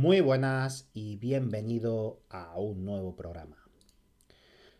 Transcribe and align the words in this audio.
Muy 0.00 0.22
buenas 0.22 0.88
y 0.94 1.16
bienvenido 1.16 2.22
a 2.30 2.58
un 2.58 2.86
nuevo 2.86 3.16
programa. 3.16 3.58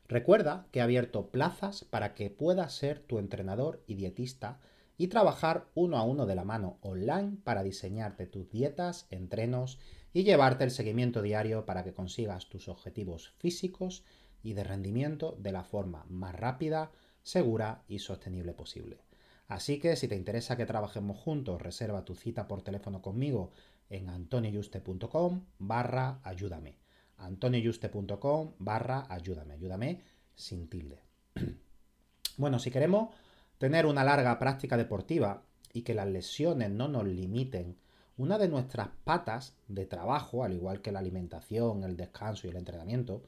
Recuerda 0.08 0.66
que 0.72 0.78
he 0.78 0.82
abierto 0.82 1.30
plazas 1.30 1.84
para 1.84 2.14
que 2.14 2.30
puedas 2.30 2.72
ser 2.72 3.00
tu 3.00 3.18
entrenador 3.18 3.84
y 3.86 3.96
dietista 3.96 4.60
y 4.96 5.08
trabajar 5.08 5.66
uno 5.74 5.98
a 5.98 6.04
uno 6.04 6.24
de 6.24 6.34
la 6.36 6.44
mano 6.44 6.78
online 6.80 7.36
para 7.44 7.62
diseñarte 7.62 8.24
tus 8.24 8.48
dietas, 8.48 9.08
entrenos 9.10 9.78
y 10.14 10.24
llevarte 10.24 10.64
el 10.64 10.70
seguimiento 10.70 11.20
diario 11.20 11.66
para 11.66 11.84
que 11.84 11.92
consigas 11.92 12.48
tus 12.48 12.70
objetivos 12.70 13.34
físicos 13.36 14.04
y 14.42 14.54
de 14.54 14.64
rendimiento 14.64 15.36
de 15.38 15.52
la 15.52 15.64
forma 15.64 16.06
más 16.08 16.34
rápida, 16.34 16.92
segura 17.22 17.82
y 17.88 17.98
sostenible 17.98 18.54
posible. 18.54 19.09
Así 19.50 19.80
que 19.80 19.96
si 19.96 20.06
te 20.06 20.14
interesa 20.14 20.56
que 20.56 20.64
trabajemos 20.64 21.18
juntos, 21.18 21.60
reserva 21.60 22.04
tu 22.04 22.14
cita 22.14 22.46
por 22.46 22.62
teléfono 22.62 23.02
conmigo 23.02 23.50
en 23.88 24.08
antonioyuste.com 24.08 25.44
barra 25.58 26.20
ayúdame. 26.22 26.76
antonioyuste.com 27.16 28.52
barra 28.60 29.06
ayúdame. 29.08 29.54
Ayúdame 29.54 30.02
sin 30.36 30.68
tilde. 30.68 31.02
bueno, 32.36 32.60
si 32.60 32.70
queremos 32.70 33.12
tener 33.58 33.86
una 33.86 34.04
larga 34.04 34.38
práctica 34.38 34.76
deportiva 34.76 35.42
y 35.72 35.82
que 35.82 35.94
las 35.94 36.06
lesiones 36.06 36.70
no 36.70 36.86
nos 36.86 37.04
limiten, 37.04 37.76
una 38.18 38.38
de 38.38 38.46
nuestras 38.46 38.90
patas 39.02 39.56
de 39.66 39.84
trabajo, 39.84 40.44
al 40.44 40.52
igual 40.52 40.80
que 40.80 40.92
la 40.92 41.00
alimentación, 41.00 41.82
el 41.82 41.96
descanso 41.96 42.46
y 42.46 42.50
el 42.50 42.56
entrenamiento, 42.56 43.24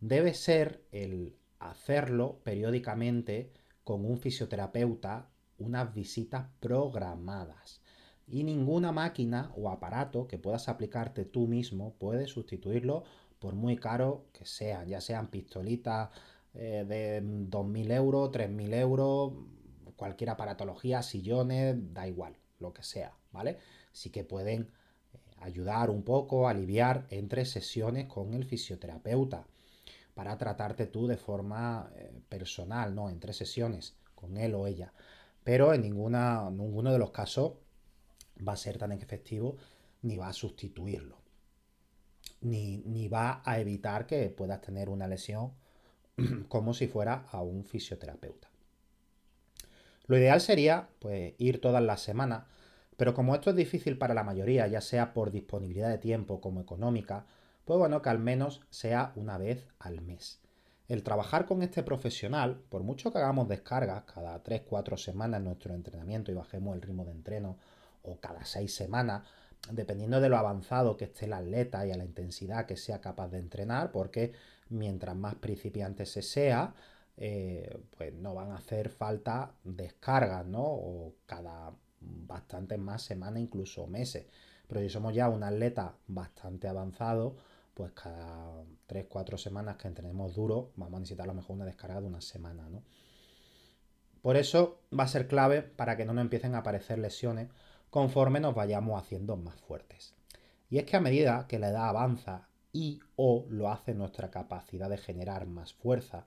debe 0.00 0.32
ser 0.32 0.84
el 0.92 1.34
hacerlo 1.58 2.38
periódicamente 2.44 3.50
con 3.82 4.04
un 4.04 4.18
fisioterapeuta 4.18 5.28
unas 5.58 5.92
visitas 5.94 6.46
programadas 6.60 7.80
y 8.28 8.42
ninguna 8.44 8.92
máquina 8.92 9.52
o 9.56 9.70
aparato 9.70 10.26
que 10.26 10.38
puedas 10.38 10.68
aplicarte 10.68 11.24
tú 11.24 11.46
mismo 11.46 11.94
puede 11.94 12.26
sustituirlo 12.26 13.04
por 13.38 13.54
muy 13.54 13.76
caro 13.76 14.26
que 14.32 14.46
sean, 14.46 14.88
ya 14.88 15.00
sean 15.00 15.28
pistolitas 15.28 16.10
eh, 16.54 16.84
de 16.88 17.22
2.000 17.22 17.92
euros, 17.92 18.30
3.000 18.32 18.74
euros, 18.74 19.32
cualquier 19.96 20.30
aparatología, 20.30 21.02
sillones, 21.02 21.76
da 21.92 22.08
igual, 22.08 22.36
lo 22.58 22.72
que 22.72 22.82
sea, 22.82 23.12
¿vale? 23.32 23.58
Sí 23.92 24.10
que 24.10 24.24
pueden 24.24 24.62
eh, 24.62 25.18
ayudar 25.40 25.90
un 25.90 26.02
poco, 26.02 26.48
aliviar 26.48 27.06
entre 27.10 27.44
sesiones 27.44 28.06
con 28.06 28.34
el 28.34 28.44
fisioterapeuta 28.44 29.46
para 30.14 30.38
tratarte 30.38 30.86
tú 30.86 31.06
de 31.06 31.18
forma 31.18 31.90
eh, 31.94 32.10
personal, 32.28 32.94
¿no? 32.94 33.10
Entre 33.10 33.34
sesiones 33.34 33.94
con 34.14 34.38
él 34.38 34.54
o 34.54 34.66
ella. 34.66 34.92
Pero 35.46 35.72
en 35.72 35.82
ninguna, 35.82 36.50
ninguno 36.50 36.92
de 36.92 36.98
los 36.98 37.12
casos 37.12 37.52
va 38.36 38.54
a 38.54 38.56
ser 38.56 38.78
tan 38.78 38.90
efectivo 38.90 39.56
ni 40.02 40.16
va 40.16 40.26
a 40.26 40.32
sustituirlo. 40.32 41.18
Ni, 42.40 42.78
ni 42.78 43.06
va 43.06 43.42
a 43.44 43.60
evitar 43.60 44.08
que 44.08 44.28
puedas 44.30 44.60
tener 44.60 44.88
una 44.88 45.06
lesión 45.06 45.52
como 46.48 46.74
si 46.74 46.88
fuera 46.88 47.26
a 47.30 47.42
un 47.42 47.64
fisioterapeuta. 47.64 48.50
Lo 50.08 50.18
ideal 50.18 50.40
sería 50.40 50.88
pues, 50.98 51.34
ir 51.38 51.60
todas 51.60 51.80
las 51.80 52.00
semanas, 52.00 52.46
pero 52.96 53.14
como 53.14 53.32
esto 53.32 53.50
es 53.50 53.56
difícil 53.56 53.98
para 53.98 54.14
la 54.14 54.24
mayoría, 54.24 54.66
ya 54.66 54.80
sea 54.80 55.14
por 55.14 55.30
disponibilidad 55.30 55.90
de 55.90 55.98
tiempo 55.98 56.40
como 56.40 56.60
económica, 56.60 57.24
pues 57.64 57.78
bueno, 57.78 58.02
que 58.02 58.08
al 58.08 58.18
menos 58.18 58.62
sea 58.70 59.12
una 59.14 59.38
vez 59.38 59.68
al 59.78 60.00
mes. 60.00 60.40
El 60.88 61.02
trabajar 61.02 61.46
con 61.46 61.62
este 61.62 61.82
profesional, 61.82 62.62
por 62.68 62.82
mucho 62.82 63.12
que 63.12 63.18
hagamos 63.18 63.48
descargas 63.48 64.04
cada 64.04 64.40
3-4 64.42 64.96
semanas 64.96 65.38
en 65.38 65.44
nuestro 65.44 65.74
entrenamiento 65.74 66.30
y 66.30 66.34
bajemos 66.34 66.76
el 66.76 66.82
ritmo 66.82 67.04
de 67.04 67.10
entreno 67.10 67.58
o 68.02 68.20
cada 68.20 68.44
seis 68.44 68.74
semanas, 68.74 69.24
dependiendo 69.72 70.20
de 70.20 70.28
lo 70.28 70.36
avanzado 70.36 70.96
que 70.96 71.06
esté 71.06 71.24
el 71.24 71.32
atleta 71.32 71.84
y 71.84 71.90
a 71.90 71.96
la 71.96 72.04
intensidad 72.04 72.66
que 72.66 72.76
sea 72.76 73.00
capaz 73.00 73.28
de 73.28 73.38
entrenar, 73.38 73.90
porque 73.90 74.32
mientras 74.68 75.16
más 75.16 75.34
principiante 75.34 76.06
se 76.06 76.22
sea, 76.22 76.72
eh, 77.16 77.76
pues 77.96 78.12
no 78.14 78.34
van 78.34 78.52
a 78.52 78.56
hacer 78.56 78.88
falta 78.88 79.54
descargas, 79.64 80.46
¿no? 80.46 80.62
O 80.62 81.14
cada 81.26 81.72
bastantes 82.00 82.78
más 82.78 83.02
semanas, 83.02 83.42
incluso 83.42 83.86
meses. 83.88 84.26
Pero 84.68 84.80
si 84.80 84.88
somos 84.88 85.14
ya 85.14 85.28
un 85.28 85.42
atleta 85.42 85.96
bastante 86.06 86.68
avanzado, 86.68 87.36
pues 87.76 87.92
cada 87.92 88.64
3-4 88.88 89.36
semanas 89.36 89.76
que 89.76 89.86
entrenemos 89.86 90.34
duro, 90.34 90.72
vamos 90.76 90.96
a 90.96 91.00
necesitar 91.00 91.24
a 91.24 91.26
lo 91.26 91.34
mejor 91.34 91.56
una 91.56 91.66
descarga 91.66 92.00
de 92.00 92.06
una 92.06 92.22
semana, 92.22 92.66
¿no? 92.70 92.82
Por 94.22 94.38
eso 94.38 94.80
va 94.98 95.04
a 95.04 95.08
ser 95.08 95.28
clave 95.28 95.60
para 95.60 95.94
que 95.94 96.06
no 96.06 96.14
nos 96.14 96.22
empiecen 96.22 96.54
a 96.54 96.58
aparecer 96.60 96.98
lesiones 96.98 97.50
conforme 97.90 98.40
nos 98.40 98.54
vayamos 98.54 98.98
haciendo 98.98 99.36
más 99.36 99.60
fuertes. 99.60 100.14
Y 100.70 100.78
es 100.78 100.84
que 100.84 100.96
a 100.96 101.00
medida 101.00 101.46
que 101.46 101.58
la 101.58 101.68
edad 101.68 101.90
avanza 101.90 102.48
y 102.72 103.00
o 103.14 103.44
lo 103.50 103.70
hace 103.70 103.92
nuestra 103.92 104.30
capacidad 104.30 104.88
de 104.88 104.96
generar 104.96 105.46
más 105.46 105.74
fuerza 105.74 106.24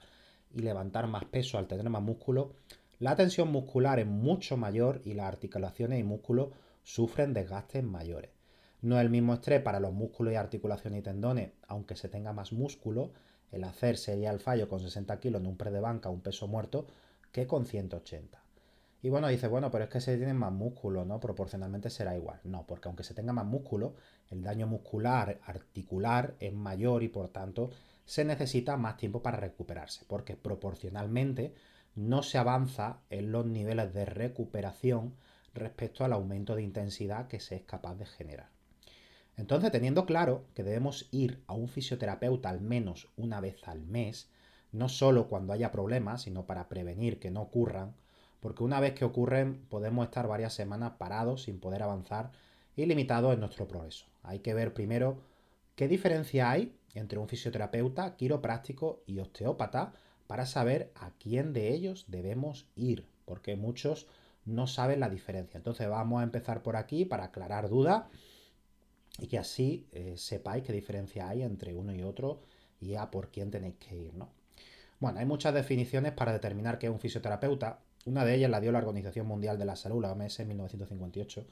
y 0.54 0.60
levantar 0.60 1.08
más 1.08 1.26
peso 1.26 1.58
al 1.58 1.68
tener 1.68 1.90
más 1.90 2.04
músculo, 2.04 2.54
la 3.00 3.16
tensión 3.16 3.52
muscular 3.52 3.98
es 3.98 4.06
mucho 4.06 4.56
mayor 4.56 5.02
y 5.04 5.16
las 5.16 5.26
articulaciones 5.26 6.00
y 6.00 6.04
músculos 6.04 6.50
sufren 6.84 7.34
desgastes 7.34 7.84
mayores. 7.84 8.30
No 8.82 8.98
es 8.98 9.02
el 9.02 9.10
mismo 9.10 9.34
estrés 9.34 9.62
para 9.62 9.80
los 9.80 9.94
músculos 9.94 10.34
y 10.34 10.38
articulaciones 10.38 11.00
y 11.00 11.04
tendones, 11.04 11.52
aunque 11.68 11.96
se 11.96 12.08
tenga 12.08 12.32
más 12.32 12.54
músculo, 12.54 13.12
el 13.52 13.64
hacer 13.64 13.98
sería 13.98 14.32
el 14.32 14.40
fallo 14.40 14.70
con 14.70 14.80
60 14.80 15.20
kilos 15.20 15.42
en 15.42 15.48
un 15.48 15.58
pre 15.58 15.72
de 15.72 15.80
banca, 15.80 16.10
un 16.10 16.22
peso 16.22 16.48
muerto, 16.48 16.88
que 17.32 17.48
con 17.48 17.66
180. 17.66 18.42
Y 19.02 19.10
bueno, 19.10 19.28
dice, 19.30 19.48
bueno, 19.48 19.72
pero 19.72 19.86
es 19.86 19.90
que 19.90 20.02
se 20.02 20.18
tienen 20.18 20.38
más 20.38 20.52
músculo, 20.52 21.06
¿no? 21.06 21.20
Proporcionalmente 21.20 21.90
será 21.90 22.16
igual. 22.16 22.40
No, 22.44 22.66
porque 22.68 22.90
aunque 22.90 23.04
se 23.04 23.14
tenga 23.14 23.32
más 23.32 23.46
músculo, 23.46 23.96
el 24.30 24.44
daño 24.44 24.68
muscular 24.68 25.40
articular 25.46 26.36
es 26.40 26.54
mayor 26.54 27.04
y 27.04 27.08
por 27.08 27.30
tanto 27.30 27.72
se 28.06 28.26
necesita 28.26 28.76
más 28.76 28.98
tiempo 28.98 29.22
para 29.22 29.38
recuperarse, 29.38 30.04
porque 30.08 30.36
proporcionalmente 30.36 31.54
no 31.96 32.24
se 32.24 32.38
avanza 32.38 33.00
en 33.10 33.32
los 33.32 33.46
niveles 33.46 33.94
de 33.94 34.06
recuperación 34.06 35.16
respecto 35.54 36.04
al 36.04 36.14
aumento 36.14 36.56
de 36.56 36.64
intensidad 36.64 37.28
que 37.28 37.40
se 37.40 37.56
es 37.56 37.64
capaz 37.64 37.96
de 37.96 38.06
generar. 38.06 38.59
Entonces, 39.40 39.72
teniendo 39.72 40.06
claro 40.06 40.44
que 40.54 40.64
debemos 40.64 41.08
ir 41.12 41.42
a 41.48 41.54
un 41.54 41.70
fisioterapeuta 41.70 42.50
al 42.50 42.60
menos 42.60 43.08
una 43.16 43.40
vez 43.40 43.66
al 43.70 43.80
mes, 43.86 44.30
no 44.74 44.90
solo 44.90 45.30
cuando 45.30 45.54
haya 45.54 45.72
problemas, 45.72 46.24
sino 46.24 46.46
para 46.46 46.68
prevenir 46.68 47.20
que 47.22 47.32
no 47.32 47.44
ocurran, 47.44 47.96
porque 48.42 48.66
una 48.66 48.82
vez 48.82 48.96
que 48.96 49.06
ocurren 49.06 49.66
podemos 49.70 50.04
estar 50.04 50.28
varias 50.28 50.54
semanas 50.54 50.96
parados 50.98 51.44
sin 51.44 51.62
poder 51.62 51.84
avanzar 51.84 52.34
y 52.76 52.86
limitados 52.86 53.34
en 53.34 53.40
nuestro 53.40 53.66
progreso. 53.66 54.08
Hay 54.24 54.40
que 54.40 54.54
ver 54.54 54.74
primero 54.74 55.22
qué 55.78 55.88
diferencia 55.88 56.52
hay 56.52 56.76
entre 56.94 57.18
un 57.18 57.30
fisioterapeuta, 57.30 58.18
quiropráctico 58.18 59.04
y 59.08 59.20
osteópata 59.20 59.94
para 60.28 60.46
saber 60.46 60.92
a 60.96 61.12
quién 61.12 61.54
de 61.54 61.74
ellos 61.74 62.04
debemos 62.10 62.68
ir, 62.76 63.08
porque 63.24 63.56
muchos 63.56 64.06
no 64.44 64.68
saben 64.68 65.00
la 65.00 65.10
diferencia. 65.10 65.58
Entonces 65.58 65.88
vamos 65.88 66.20
a 66.20 66.26
empezar 66.26 66.62
por 66.62 66.76
aquí 66.76 67.06
para 67.06 67.26
aclarar 67.26 67.70
dudas 67.70 68.04
y 69.18 69.28
que 69.28 69.38
así 69.38 69.88
eh, 69.92 70.16
sepáis 70.18 70.64
qué 70.64 70.74
diferencia 70.74 71.28
hay 71.28 71.42
entre 71.44 71.74
uno 71.74 71.94
y 71.94 72.04
otro 72.04 72.42
y 72.80 72.96
a 72.96 73.10
por 73.10 73.30
quién 73.30 73.52
tenéis 73.52 73.76
que 73.76 73.96
ir, 73.96 74.14
¿no? 74.14 74.30
Bueno, 75.00 75.20
hay 75.20 75.26
muchas 75.26 75.54
definiciones 75.54 76.12
para 76.12 76.34
determinar 76.34 76.78
qué 76.78 76.88
es 76.88 76.92
un 76.92 77.00
fisioterapeuta 77.00 77.80
Una 78.06 78.26
de 78.26 78.36
ellas 78.36 78.50
la 78.50 78.60
dio 78.60 78.72
la 78.72 78.80
Organización 78.80 79.28
Mundial 79.28 79.58
de 79.58 79.66
la 79.66 79.76
Salud, 79.76 80.02
la 80.02 80.12
OMS, 80.12 80.40
en 80.40 80.48
1958, 80.50 81.46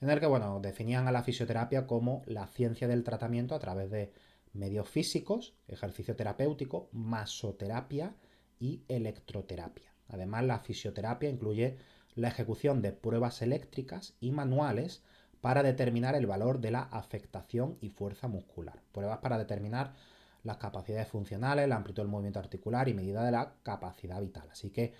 en 0.00 0.10
el 0.10 0.18
que 0.18 0.26
bueno, 0.26 0.60
definían 0.60 1.06
a 1.06 1.12
la 1.12 1.22
fisioterapia 1.22 1.86
como 1.86 2.22
la 2.26 2.46
ciencia 2.46 2.88
del 2.88 3.04
tratamiento 3.04 3.54
a 3.54 3.58
través 3.58 3.90
de 3.90 4.12
medios 4.52 4.88
físicos, 4.88 5.54
ejercicio 5.68 6.16
terapéutico, 6.16 6.88
masoterapia 6.92 8.14
y 8.58 8.82
electroterapia. 8.88 9.92
Además, 10.08 10.44
la 10.44 10.58
fisioterapia 10.58 11.30
incluye 11.30 11.76
la 12.14 12.28
ejecución 12.28 12.82
de 12.82 12.92
pruebas 12.92 13.42
eléctricas 13.42 14.14
y 14.20 14.32
manuales 14.32 15.02
para 15.40 15.62
determinar 15.62 16.14
el 16.14 16.26
valor 16.26 16.60
de 16.60 16.70
la 16.70 16.82
afectación 16.82 17.78
y 17.80 17.90
fuerza 17.90 18.28
muscular. 18.28 18.80
Pruebas 18.92 19.18
para 19.18 19.38
determinar 19.38 19.94
las 20.42 20.56
capacidades 20.58 21.08
funcionales, 21.08 21.68
la 21.68 21.76
amplitud 21.76 22.02
del 22.02 22.10
movimiento 22.10 22.38
articular 22.38 22.88
y 22.88 22.94
medida 22.94 23.24
de 23.24 23.32
la 23.32 23.54
capacidad 23.62 24.20
vital. 24.20 24.48
Así 24.50 24.70
que 24.70 24.94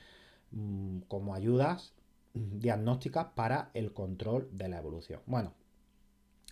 mm, 0.50 1.00
como 1.08 1.34
ayudas 1.34 1.92
diagnósticas 2.34 3.28
para 3.34 3.70
el 3.74 3.92
control 3.92 4.48
de 4.52 4.68
la 4.68 4.78
evolución. 4.78 5.20
Bueno, 5.26 5.52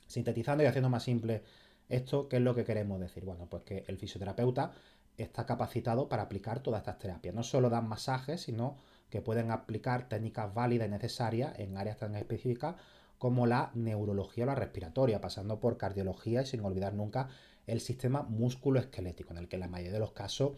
sintetizando 0.06 0.64
y 0.64 0.66
haciendo 0.66 0.90
más 0.90 1.02
simple 1.02 1.42
esto, 1.88 2.28
¿qué 2.28 2.36
es 2.36 2.42
lo 2.42 2.54
que 2.54 2.64
queremos 2.64 3.00
decir? 3.00 3.24
Bueno, 3.24 3.46
pues 3.46 3.62
que 3.62 3.84
el 3.86 3.96
fisioterapeuta 3.96 4.72
está 5.16 5.46
capacitado 5.46 6.08
para 6.08 6.24
aplicar 6.24 6.60
todas 6.60 6.80
estas 6.80 6.98
terapias. 6.98 7.34
No 7.34 7.42
solo 7.42 7.70
dan 7.70 7.88
masajes, 7.88 8.42
sino 8.42 8.76
que 9.10 9.22
pueden 9.22 9.50
aplicar 9.50 10.08
técnicas 10.08 10.52
válidas 10.52 10.88
y 10.88 10.90
necesarias 10.90 11.58
en 11.58 11.76
áreas 11.78 11.96
tan 11.96 12.14
específicas 12.14 12.76
como 13.18 13.46
la 13.46 13.70
neurología 13.74 14.44
o 14.44 14.46
la 14.46 14.54
respiratoria, 14.54 15.20
pasando 15.20 15.60
por 15.60 15.76
cardiología 15.76 16.42
y 16.42 16.46
sin 16.46 16.64
olvidar 16.64 16.94
nunca 16.94 17.28
el 17.66 17.80
sistema 17.80 18.22
músculo-esquelético, 18.22 19.32
en 19.32 19.38
el 19.38 19.48
que 19.48 19.56
en 19.56 19.60
la 19.60 19.68
mayoría 19.68 19.92
de 19.92 19.98
los 19.98 20.12
casos 20.12 20.52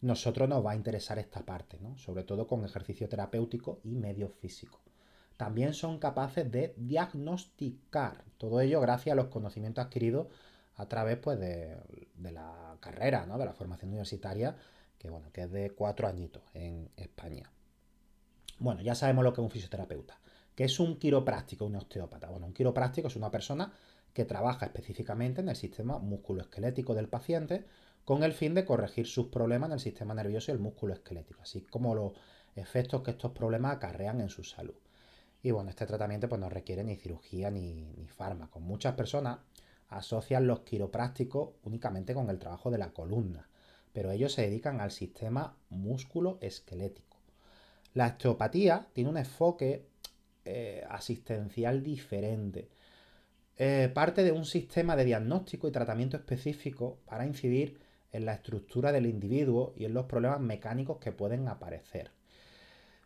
nosotros 0.00 0.48
nos 0.48 0.64
va 0.64 0.72
a 0.72 0.76
interesar 0.76 1.18
esta 1.18 1.44
parte, 1.44 1.78
¿no? 1.80 1.96
sobre 1.98 2.24
todo 2.24 2.46
con 2.46 2.64
ejercicio 2.64 3.08
terapéutico 3.08 3.80
y 3.84 3.94
medio 3.94 4.28
físico. 4.28 4.80
También 5.36 5.72
son 5.72 5.98
capaces 5.98 6.50
de 6.50 6.74
diagnosticar 6.76 8.24
todo 8.36 8.60
ello 8.60 8.80
gracias 8.80 9.12
a 9.12 9.16
los 9.16 9.28
conocimientos 9.28 9.84
adquiridos 9.84 10.26
a 10.76 10.86
través 10.86 11.18
pues, 11.18 11.38
de, 11.38 11.76
la 12.18 12.76
carrera, 12.80 13.26
¿no? 13.26 13.38
de 13.38 13.44
la 13.44 13.52
formación 13.52 13.90
universitaria, 13.90 14.56
que, 14.98 15.10
bueno, 15.10 15.30
que 15.32 15.42
es 15.42 15.50
de 15.50 15.70
cuatro 15.70 16.08
añitos 16.08 16.42
en 16.54 16.90
España. 16.96 17.50
Bueno, 18.58 18.82
ya 18.82 18.94
sabemos 18.94 19.24
lo 19.24 19.32
que 19.32 19.40
es 19.40 19.44
un 19.44 19.50
fisioterapeuta. 19.50 20.18
¿Qué 20.60 20.66
es 20.66 20.78
un 20.78 20.98
quiropráctico, 20.98 21.64
un 21.64 21.76
osteópata? 21.76 22.28
Bueno, 22.28 22.44
un 22.44 22.52
quiropráctico 22.52 23.08
es 23.08 23.16
una 23.16 23.30
persona 23.30 23.72
que 24.12 24.26
trabaja 24.26 24.66
específicamente 24.66 25.40
en 25.40 25.48
el 25.48 25.56
sistema 25.56 25.98
musculoesquelético 25.98 26.94
del 26.94 27.08
paciente 27.08 27.64
con 28.04 28.22
el 28.24 28.34
fin 28.34 28.52
de 28.52 28.66
corregir 28.66 29.06
sus 29.06 29.28
problemas 29.28 29.70
en 29.70 29.72
el 29.72 29.80
sistema 29.80 30.12
nervioso 30.12 30.50
y 30.50 30.54
el 30.54 30.60
músculo 30.60 30.92
esquelético, 30.92 31.40
así 31.40 31.62
como 31.62 31.94
los 31.94 32.12
efectos 32.56 33.00
que 33.00 33.12
estos 33.12 33.32
problemas 33.32 33.76
acarrean 33.76 34.20
en 34.20 34.28
su 34.28 34.44
salud. 34.44 34.74
Y 35.42 35.50
bueno, 35.50 35.70
este 35.70 35.86
tratamiento 35.86 36.28
pues, 36.28 36.38
no 36.38 36.50
requiere 36.50 36.84
ni 36.84 36.96
cirugía 36.96 37.50
ni, 37.50 37.94
ni 37.96 38.06
fármacos. 38.08 38.60
Muchas 38.60 38.94
personas 38.96 39.38
asocian 39.88 40.46
los 40.46 40.60
quiroprácticos 40.60 41.52
únicamente 41.64 42.12
con 42.12 42.28
el 42.28 42.38
trabajo 42.38 42.70
de 42.70 42.76
la 42.76 42.92
columna, 42.92 43.48
pero 43.94 44.10
ellos 44.10 44.34
se 44.34 44.42
dedican 44.42 44.82
al 44.82 44.90
sistema 44.90 45.56
músculo 45.70 46.36
esquelético. 46.42 47.16
La 47.94 48.08
osteopatía 48.08 48.88
tiene 48.92 49.08
un 49.08 49.16
enfoque 49.16 49.88
eh, 50.44 50.84
asistencial 50.88 51.82
diferente. 51.82 52.68
Eh, 53.56 53.90
parte 53.92 54.24
de 54.24 54.32
un 54.32 54.46
sistema 54.46 54.96
de 54.96 55.04
diagnóstico 55.04 55.68
y 55.68 55.70
tratamiento 55.70 56.16
específico 56.16 56.98
para 57.04 57.26
incidir 57.26 57.78
en 58.12 58.24
la 58.24 58.32
estructura 58.32 58.90
del 58.90 59.06
individuo 59.06 59.74
y 59.76 59.84
en 59.84 59.92
los 59.92 60.06
problemas 60.06 60.40
mecánicos 60.40 60.98
que 60.98 61.12
pueden 61.12 61.46
aparecer. 61.46 62.10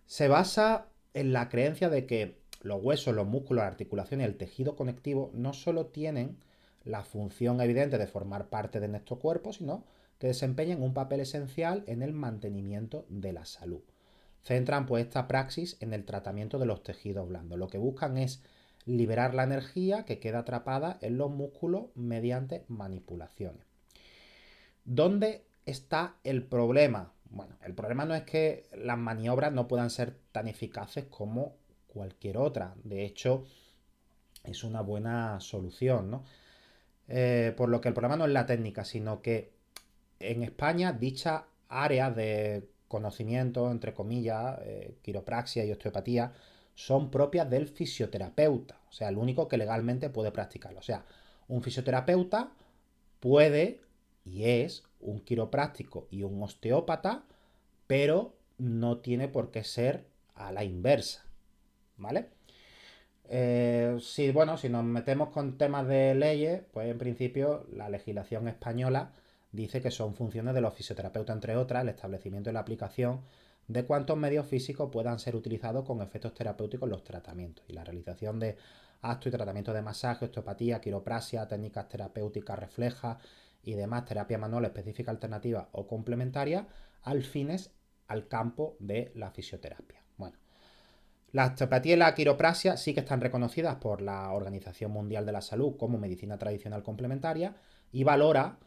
Se 0.06 0.28
basa 0.28 0.86
en 1.12 1.32
la 1.32 1.48
creencia 1.48 1.88
de 1.88 2.06
que 2.06 2.38
los 2.62 2.82
huesos, 2.82 3.14
los 3.14 3.26
músculos, 3.26 3.62
la 3.62 3.68
articulación 3.68 4.20
y 4.20 4.24
el 4.24 4.36
tejido 4.36 4.76
conectivo 4.76 5.30
no 5.34 5.52
solo 5.52 5.86
tienen 5.86 6.38
la 6.84 7.02
función 7.02 7.60
evidente 7.60 7.98
de 7.98 8.06
formar 8.06 8.48
parte 8.48 8.78
de 8.78 8.88
nuestro 8.88 9.18
cuerpo, 9.18 9.52
sino 9.52 9.84
que 10.18 10.28
desempeñan 10.28 10.82
un 10.82 10.94
papel 10.94 11.20
esencial 11.20 11.82
en 11.86 12.02
el 12.02 12.12
mantenimiento 12.12 13.06
de 13.08 13.32
la 13.32 13.44
salud 13.44 13.82
centran 14.44 14.86
pues 14.86 15.06
esta 15.06 15.26
praxis 15.26 15.76
en 15.80 15.92
el 15.92 16.04
tratamiento 16.04 16.58
de 16.58 16.66
los 16.66 16.82
tejidos 16.82 17.28
blandos. 17.28 17.58
Lo 17.58 17.68
que 17.68 17.78
buscan 17.78 18.18
es 18.18 18.42
liberar 18.86 19.34
la 19.34 19.44
energía 19.44 20.04
que 20.04 20.18
queda 20.18 20.40
atrapada 20.40 20.98
en 21.00 21.16
los 21.16 21.30
músculos 21.30 21.86
mediante 21.94 22.64
manipulaciones. 22.68 23.64
¿Dónde 24.84 25.44
está 25.64 26.16
el 26.24 26.44
problema? 26.44 27.12
Bueno, 27.30 27.56
el 27.62 27.74
problema 27.74 28.04
no 28.04 28.14
es 28.14 28.22
que 28.24 28.68
las 28.76 28.98
maniobras 28.98 29.52
no 29.52 29.66
puedan 29.66 29.90
ser 29.90 30.16
tan 30.30 30.46
eficaces 30.46 31.06
como 31.06 31.56
cualquier 31.88 32.36
otra. 32.36 32.74
De 32.84 33.04
hecho, 33.04 33.46
es 34.44 34.62
una 34.62 34.82
buena 34.82 35.40
solución, 35.40 36.10
¿no? 36.10 36.24
Eh, 37.08 37.54
por 37.56 37.68
lo 37.68 37.80
que 37.80 37.88
el 37.88 37.94
problema 37.94 38.16
no 38.16 38.26
es 38.26 38.32
la 38.32 38.46
técnica, 38.46 38.84
sino 38.84 39.22
que 39.22 39.52
en 40.20 40.42
España 40.42 40.92
dicha 40.92 41.46
área 41.68 42.10
de 42.10 42.68
conocimientos, 42.94 43.72
entre 43.72 43.92
comillas, 43.92 44.60
eh, 44.62 44.94
quiropraxia 45.02 45.64
y 45.64 45.72
osteopatía, 45.72 46.32
son 46.76 47.10
propias 47.10 47.50
del 47.50 47.66
fisioterapeuta, 47.66 48.78
o 48.88 48.92
sea, 48.92 49.08
el 49.08 49.18
único 49.18 49.48
que 49.48 49.56
legalmente 49.56 50.10
puede 50.10 50.30
practicarlo. 50.30 50.78
O 50.78 50.82
sea, 50.82 51.04
un 51.48 51.60
fisioterapeuta 51.60 52.52
puede 53.18 53.80
y 54.24 54.44
es 54.44 54.84
un 55.00 55.18
quiropráctico 55.20 56.06
y 56.08 56.22
un 56.22 56.40
osteópata, 56.40 57.24
pero 57.88 58.36
no 58.58 58.98
tiene 58.98 59.26
por 59.26 59.50
qué 59.50 59.64
ser 59.64 60.06
a 60.36 60.52
la 60.52 60.62
inversa, 60.62 61.24
¿vale? 61.96 62.28
Eh, 63.28 63.96
si, 64.00 64.30
bueno, 64.30 64.56
si 64.56 64.68
nos 64.68 64.84
metemos 64.84 65.30
con 65.30 65.58
temas 65.58 65.88
de 65.88 66.14
leyes, 66.14 66.62
pues 66.72 66.88
en 66.88 66.98
principio 66.98 67.66
la 67.72 67.88
legislación 67.88 68.46
española 68.46 69.10
dice 69.54 69.80
que 69.80 69.90
son 69.90 70.14
funciones 70.14 70.52
de 70.54 70.60
los 70.60 70.74
fisioterapeutas, 70.74 71.34
entre 71.34 71.56
otras, 71.56 71.82
el 71.82 71.90
establecimiento 71.90 72.50
y 72.50 72.52
la 72.52 72.60
aplicación 72.60 73.20
de 73.68 73.84
cuántos 73.84 74.16
medios 74.16 74.46
físicos 74.46 74.90
puedan 74.90 75.18
ser 75.18 75.36
utilizados 75.36 75.86
con 75.86 76.02
efectos 76.02 76.34
terapéuticos 76.34 76.86
en 76.86 76.90
los 76.90 77.04
tratamientos 77.04 77.64
y 77.68 77.72
la 77.72 77.84
realización 77.84 78.40
de 78.40 78.56
actos 79.00 79.28
y 79.28 79.30
tratamientos 79.30 79.74
de 79.74 79.82
masaje, 79.82 80.24
osteopatía, 80.24 80.80
quiroprasia, 80.80 81.46
técnicas 81.46 81.88
terapéuticas 81.88 82.58
reflejas 82.58 83.18
y 83.62 83.74
demás, 83.74 84.04
terapia 84.04 84.38
manual 84.38 84.64
específica 84.64 85.12
alternativa 85.12 85.68
o 85.72 85.86
complementaria, 85.86 86.66
al 87.02 87.22
fines 87.22 87.70
al 88.08 88.26
campo 88.26 88.76
de 88.80 89.12
la 89.14 89.30
fisioterapia. 89.30 90.02
Bueno, 90.18 90.36
la 91.30 91.46
osteopatía 91.46 91.94
y 91.94 91.98
la 91.98 92.14
quiroprasia 92.14 92.76
sí 92.76 92.92
que 92.92 93.00
están 93.00 93.20
reconocidas 93.20 93.76
por 93.76 94.02
la 94.02 94.32
Organización 94.32 94.90
Mundial 94.90 95.24
de 95.24 95.32
la 95.32 95.40
Salud 95.42 95.76
como 95.76 95.96
medicina 95.96 96.38
tradicional 96.38 96.82
complementaria 96.82 97.54
y 97.92 98.04
valora 98.04 98.58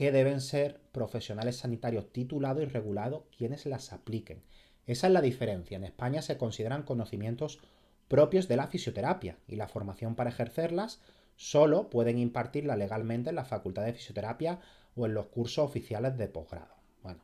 que 0.00 0.12
deben 0.12 0.40
ser 0.40 0.80
profesionales 0.92 1.58
sanitarios 1.58 2.10
titulados 2.10 2.62
y 2.62 2.64
regulados 2.64 3.24
quienes 3.36 3.66
las 3.66 3.92
apliquen. 3.92 4.42
Esa 4.86 5.08
es 5.08 5.12
la 5.12 5.20
diferencia. 5.20 5.76
En 5.76 5.84
España 5.84 6.22
se 6.22 6.38
consideran 6.38 6.84
conocimientos 6.84 7.60
propios 8.08 8.48
de 8.48 8.56
la 8.56 8.66
fisioterapia 8.66 9.36
y 9.46 9.56
la 9.56 9.68
formación 9.68 10.14
para 10.14 10.30
ejercerlas 10.30 11.02
solo 11.36 11.90
pueden 11.90 12.16
impartirla 12.16 12.76
legalmente 12.76 13.28
en 13.28 13.36
la 13.36 13.44
Facultad 13.44 13.84
de 13.84 13.92
Fisioterapia 13.92 14.60
o 14.96 15.04
en 15.04 15.12
los 15.12 15.26
cursos 15.26 15.66
oficiales 15.66 16.16
de 16.16 16.28
posgrado. 16.28 16.76
Bueno, 17.02 17.20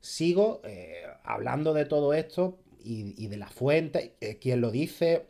sigo 0.00 0.62
eh, 0.64 1.02
hablando 1.24 1.74
de 1.74 1.84
todo 1.84 2.14
esto 2.14 2.58
y, 2.82 3.26
de 3.26 3.36
la 3.36 3.50
fuente, 3.50 4.16
eh, 4.22 4.38
quién 4.38 4.62
lo 4.62 4.70
dice 4.70 5.26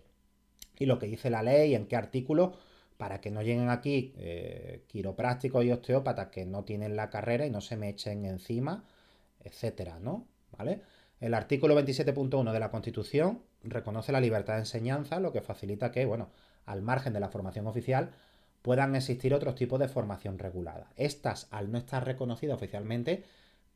y 0.78 0.86
lo 0.86 1.00
que 1.00 1.06
dice 1.06 1.28
la 1.28 1.42
ley, 1.42 1.74
en 1.74 1.88
qué 1.88 1.96
artículo, 1.96 2.56
para 2.96 3.20
que 3.20 3.30
no 3.30 3.42
lleguen 3.42 3.70
aquí 3.70 4.12
eh, 4.16 4.84
quiroprácticos 4.86 5.64
y 5.64 5.72
osteópatas 5.72 6.28
que 6.28 6.46
no 6.46 6.64
tienen 6.64 6.96
la 6.96 7.10
carrera 7.10 7.46
y 7.46 7.50
no 7.50 7.60
se 7.60 7.76
me 7.76 7.88
echen 7.88 8.24
encima, 8.24 8.84
etcétera, 9.40 9.98
¿no? 10.00 10.26
¿Vale? 10.56 10.82
El 11.20 11.34
artículo 11.34 11.78
27.1 11.80 12.52
de 12.52 12.60
la 12.60 12.70
Constitución 12.70 13.42
reconoce 13.62 14.12
la 14.12 14.20
libertad 14.20 14.54
de 14.54 14.60
enseñanza, 14.60 15.20
lo 15.20 15.32
que 15.32 15.40
facilita 15.40 15.90
que, 15.90 16.04
bueno, 16.04 16.30
al 16.66 16.82
margen 16.82 17.12
de 17.12 17.20
la 17.20 17.28
formación 17.28 17.66
oficial, 17.66 18.12
puedan 18.62 18.94
existir 18.94 19.34
otros 19.34 19.54
tipos 19.54 19.78
de 19.80 19.88
formación 19.88 20.38
regulada. 20.38 20.90
Estas, 20.96 21.48
al 21.50 21.70
no 21.70 21.78
estar 21.78 22.04
reconocidas 22.04 22.56
oficialmente, 22.56 23.24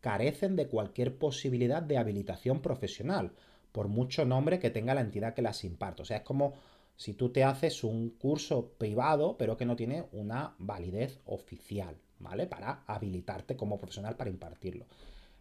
carecen 0.00 0.56
de 0.56 0.68
cualquier 0.68 1.16
posibilidad 1.16 1.82
de 1.82 1.98
habilitación 1.98 2.60
profesional, 2.62 3.32
por 3.72 3.88
mucho 3.88 4.24
nombre 4.24 4.58
que 4.58 4.70
tenga 4.70 4.94
la 4.94 5.02
entidad 5.02 5.34
que 5.34 5.42
las 5.42 5.64
imparte. 5.64 6.02
O 6.02 6.04
sea, 6.04 6.18
es 6.18 6.22
como 6.22 6.54
si 6.98 7.14
tú 7.14 7.30
te 7.30 7.44
haces 7.44 7.84
un 7.84 8.10
curso 8.10 8.72
privado, 8.76 9.38
pero 9.38 9.56
que 9.56 9.64
no 9.64 9.76
tiene 9.76 10.04
una 10.12 10.54
validez 10.58 11.20
oficial, 11.24 11.96
¿vale? 12.18 12.46
Para 12.46 12.82
habilitarte 12.86 13.56
como 13.56 13.78
profesional 13.78 14.16
para 14.16 14.28
impartirlo. 14.28 14.84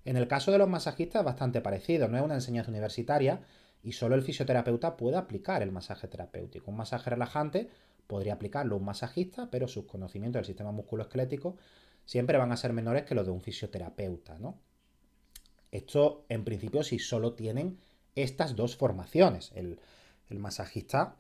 En 0.06 0.16
el 0.16 0.30
caso 0.30 0.54
de 0.54 0.60
los 0.60 0.70
masajistas 0.70 1.26
bastante 1.26 1.60
parecido, 1.60 2.08
no 2.08 2.18
es 2.18 2.24
una 2.24 2.36
enseñanza 2.36 2.72
universitaria 2.72 3.42
y 3.84 3.92
solo 3.92 4.16
el 4.16 4.22
fisioterapeuta 4.22 4.96
puede 4.96 5.18
aplicar 5.18 5.62
el 5.62 5.74
masaje 5.74 6.08
terapéutico. 6.08 6.72
Un 6.72 6.78
masaje 6.78 7.10
relajante 7.10 7.70
podría 8.08 8.36
aplicarlo 8.36 8.78
un 8.78 8.86
masajista, 8.86 9.50
pero 9.52 9.68
sus 9.68 9.86
conocimientos 9.86 10.40
del 10.40 10.46
sistema 10.46 10.72
musculoesquelético 10.72 11.58
siempre 12.06 12.38
van 12.38 12.54
a 12.54 12.58
ser 12.58 12.72
menores 12.72 13.04
que 13.04 13.16
los 13.16 13.26
de 13.26 13.32
un 13.32 13.42
fisioterapeuta, 13.42 14.38
¿no? 14.40 14.60
Esto, 15.72 16.24
en 16.30 16.46
principio, 16.46 16.84
si 16.84 17.00
solo 17.00 17.34
tienen 17.34 17.80
estas 18.16 18.56
dos 18.56 18.78
formaciones. 18.78 19.52
El, 19.56 19.80
masajista, 20.30 21.18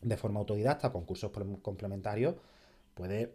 de 0.00 0.16
forma 0.16 0.40
autodidacta, 0.40 0.90
con 0.92 1.04
cursos 1.04 1.30
complementarios, 1.62 2.36
puede 2.94 3.34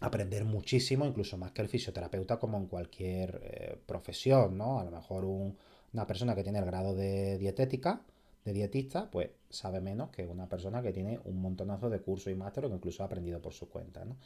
aprender 0.00 0.44
muchísimo, 0.44 1.04
incluso 1.04 1.36
más 1.36 1.52
que 1.52 1.62
el 1.62 1.68
fisioterapeuta, 1.68 2.38
como 2.38 2.58
en 2.58 2.66
cualquier 2.66 3.40
eh, 3.42 3.78
profesión, 3.86 4.56
¿no? 4.56 4.78
A 4.78 4.84
lo 4.84 4.90
mejor 4.90 5.24
una 5.24 6.06
persona 6.06 6.34
que 6.34 6.42
tiene 6.42 6.60
el 6.60 6.64
grado 6.64 6.94
de 6.94 7.38
dietética, 7.38 8.02
de 8.44 8.52
dietista, 8.52 9.10
pues 9.10 9.30
sabe 9.50 9.80
menos 9.80 10.10
que 10.10 10.26
una 10.26 10.48
persona 10.48 10.82
que 10.82 10.92
tiene 10.92 11.20
un 11.24 11.40
montonazo 11.40 11.90
de 11.90 12.00
cursos 12.00 12.32
y 12.32 12.36
máster 12.36 12.64
o 12.64 12.68
que 12.68 12.76
incluso 12.76 13.02
ha 13.02 13.06
aprendido 13.06 13.40
por 13.42 13.52
su 13.52 13.68
cuenta, 13.68 14.04
¿no? 14.04 14.16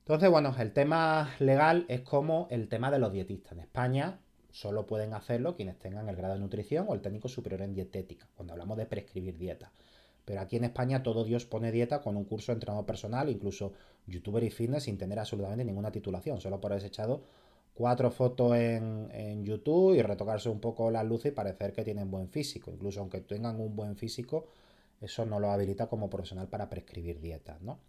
Entonces, 0.00 0.28
bueno, 0.28 0.54
el 0.58 0.72
tema 0.72 1.34
legal 1.38 1.86
es 1.88 2.02
como 2.02 2.46
el 2.50 2.68
tema 2.68 2.90
de 2.90 2.98
los 2.98 3.10
dietistas. 3.10 3.52
En 3.52 3.60
España 3.60 4.20
solo 4.50 4.86
pueden 4.86 5.14
hacerlo 5.14 5.56
quienes 5.56 5.78
tengan 5.78 6.08
el 6.10 6.16
grado 6.16 6.34
de 6.34 6.40
nutrición 6.40 6.84
o 6.88 6.94
el 6.94 7.00
técnico 7.00 7.28
superior 7.28 7.62
en 7.62 7.74
dietética, 7.74 8.28
cuando 8.34 8.52
hablamos 8.52 8.76
de 8.76 8.84
prescribir 8.84 9.38
dieta. 9.38 9.72
Pero 10.24 10.40
aquí 10.40 10.56
en 10.56 10.64
España 10.64 11.02
todo 11.02 11.24
Dios 11.24 11.44
pone 11.44 11.70
dieta 11.70 12.00
con 12.00 12.16
un 12.16 12.24
curso 12.24 12.52
de 12.52 12.54
entrenador 12.54 12.86
personal, 12.86 13.28
incluso 13.28 13.72
youtuber 14.06 14.42
y 14.42 14.50
fitness 14.50 14.84
sin 14.84 14.96
tener 14.96 15.18
absolutamente 15.18 15.64
ninguna 15.64 15.92
titulación, 15.92 16.40
solo 16.40 16.60
por 16.60 16.72
haber 16.72 16.84
echado 16.84 17.22
cuatro 17.74 18.10
fotos 18.10 18.56
en, 18.56 19.10
en, 19.12 19.44
YouTube 19.44 19.94
y 19.94 20.02
retocarse 20.02 20.48
un 20.48 20.60
poco 20.60 20.90
las 20.90 21.04
luces 21.04 21.32
y 21.32 21.34
parecer 21.34 21.72
que 21.72 21.84
tienen 21.84 22.10
buen 22.10 22.28
físico. 22.28 22.70
Incluso 22.70 23.00
aunque 23.00 23.20
tengan 23.20 23.60
un 23.60 23.74
buen 23.76 23.96
físico, 23.96 24.46
eso 25.00 25.26
no 25.26 25.40
lo 25.40 25.50
habilita 25.50 25.88
como 25.88 26.08
profesional 26.08 26.48
para 26.48 26.70
prescribir 26.70 27.20
dietas, 27.20 27.60
¿no? 27.60 27.80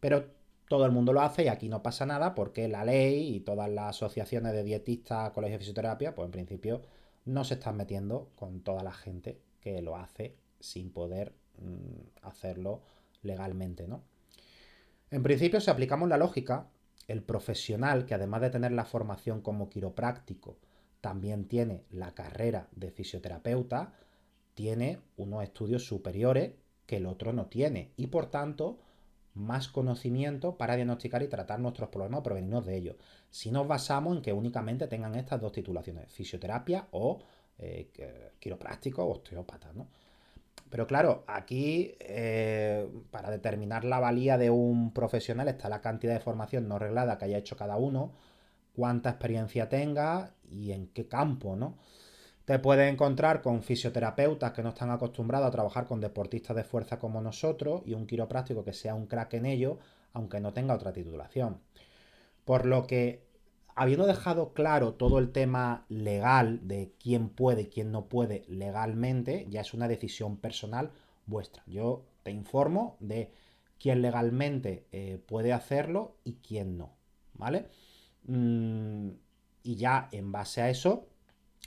Pero 0.00 0.26
todo 0.68 0.84
el 0.84 0.92
mundo 0.92 1.12
lo 1.12 1.20
hace 1.20 1.44
y 1.44 1.48
aquí 1.48 1.68
no 1.68 1.82
pasa 1.82 2.06
nada 2.06 2.34
porque 2.34 2.68
la 2.68 2.84
ley 2.84 3.36
y 3.36 3.40
todas 3.40 3.70
las 3.70 3.96
asociaciones 3.96 4.52
de 4.52 4.64
dietistas, 4.64 5.30
colegios 5.30 5.56
de 5.56 5.60
fisioterapia, 5.60 6.14
pues 6.14 6.26
en 6.26 6.32
principio 6.32 6.82
no 7.24 7.44
se 7.44 7.54
están 7.54 7.76
metiendo 7.76 8.30
con 8.36 8.60
toda 8.60 8.82
la 8.82 8.92
gente 8.92 9.40
que 9.60 9.82
lo 9.82 9.96
hace 9.96 10.36
sin 10.60 10.90
poder 10.90 11.34
mm, 11.58 12.26
hacerlo 12.26 12.82
legalmente, 13.22 13.86
¿no? 13.86 14.02
En 15.10 15.22
principio, 15.22 15.60
si 15.60 15.70
aplicamos 15.70 16.08
la 16.08 16.18
lógica, 16.18 16.68
el 17.06 17.22
profesional 17.22 18.04
que 18.04 18.14
además 18.14 18.42
de 18.42 18.50
tener 18.50 18.72
la 18.72 18.84
formación 18.84 19.40
como 19.40 19.70
quiropráctico, 19.70 20.58
también 21.00 21.46
tiene 21.46 21.84
la 21.90 22.14
carrera 22.14 22.68
de 22.72 22.90
fisioterapeuta, 22.90 23.94
tiene 24.54 25.00
unos 25.16 25.42
estudios 25.42 25.86
superiores 25.86 26.52
que 26.86 26.96
el 26.96 27.06
otro 27.06 27.32
no 27.32 27.46
tiene 27.46 27.92
y 27.96 28.08
por 28.08 28.30
tanto 28.30 28.78
más 29.34 29.68
conocimiento 29.68 30.56
para 30.56 30.74
diagnosticar 30.74 31.22
y 31.22 31.28
tratar 31.28 31.60
nuestros 31.60 31.88
problemas 31.90 32.22
o 32.26 32.60
de 32.62 32.76
ellos. 32.76 32.96
Si 33.30 33.50
nos 33.50 33.68
basamos 33.68 34.16
en 34.16 34.22
que 34.22 34.32
únicamente 34.32 34.88
tengan 34.88 35.14
estas 35.14 35.40
dos 35.40 35.52
titulaciones, 35.52 36.12
fisioterapia 36.12 36.88
o 36.90 37.20
eh, 37.58 38.32
quiropráctico 38.38 39.04
o 39.04 39.12
osteópata, 39.12 39.72
¿no? 39.72 39.88
Pero 40.70 40.86
claro, 40.86 41.24
aquí 41.26 41.94
eh, 42.00 42.88
para 43.10 43.30
determinar 43.30 43.84
la 43.84 44.00
valía 44.00 44.36
de 44.38 44.50
un 44.50 44.92
profesional 44.92 45.48
está 45.48 45.68
la 45.68 45.80
cantidad 45.80 46.14
de 46.14 46.20
formación 46.20 46.68
no 46.68 46.78
reglada 46.78 47.18
que 47.18 47.24
haya 47.26 47.38
hecho 47.38 47.56
cada 47.56 47.76
uno, 47.76 48.12
cuánta 48.74 49.10
experiencia 49.10 49.68
tenga 49.68 50.34
y 50.50 50.72
en 50.72 50.88
qué 50.88 51.08
campo, 51.08 51.56
¿no? 51.56 51.78
Te 52.44 52.58
puedes 52.58 52.90
encontrar 52.90 53.42
con 53.42 53.62
fisioterapeutas 53.62 54.52
que 54.52 54.62
no 54.62 54.70
están 54.70 54.90
acostumbrados 54.90 55.48
a 55.48 55.50
trabajar 55.50 55.86
con 55.86 56.00
deportistas 56.00 56.56
de 56.56 56.64
fuerza 56.64 56.98
como 56.98 57.20
nosotros 57.20 57.82
y 57.84 57.92
un 57.92 58.06
quiropráctico 58.06 58.64
que 58.64 58.72
sea 58.72 58.94
un 58.94 59.06
crack 59.06 59.34
en 59.34 59.44
ello, 59.44 59.78
aunque 60.14 60.40
no 60.40 60.54
tenga 60.54 60.74
otra 60.74 60.92
titulación. 60.92 61.60
Por 62.46 62.64
lo 62.64 62.86
que, 62.86 63.27
habiendo 63.78 64.06
dejado 64.06 64.52
claro 64.52 64.94
todo 64.94 65.18
el 65.18 65.30
tema 65.30 65.86
legal 65.88 66.66
de 66.66 66.92
quién 66.98 67.28
puede 67.28 67.62
y 67.62 67.66
quién 67.66 67.92
no 67.92 68.06
puede 68.06 68.44
legalmente, 68.48 69.46
ya 69.48 69.60
es 69.60 69.72
una 69.72 69.88
decisión 69.88 70.36
personal 70.36 70.90
vuestra. 71.26 71.62
Yo 71.66 72.04
te 72.24 72.32
informo 72.32 72.96
de 73.00 73.32
quién 73.78 74.02
legalmente 74.02 74.86
eh, 74.92 75.22
puede 75.24 75.52
hacerlo 75.52 76.16
y 76.24 76.34
quién 76.34 76.76
no, 76.76 76.96
¿vale? 77.34 77.68
Mm, 78.24 79.10
y 79.62 79.76
ya 79.76 80.08
en 80.12 80.32
base 80.32 80.60
a 80.60 80.70
eso 80.70 81.06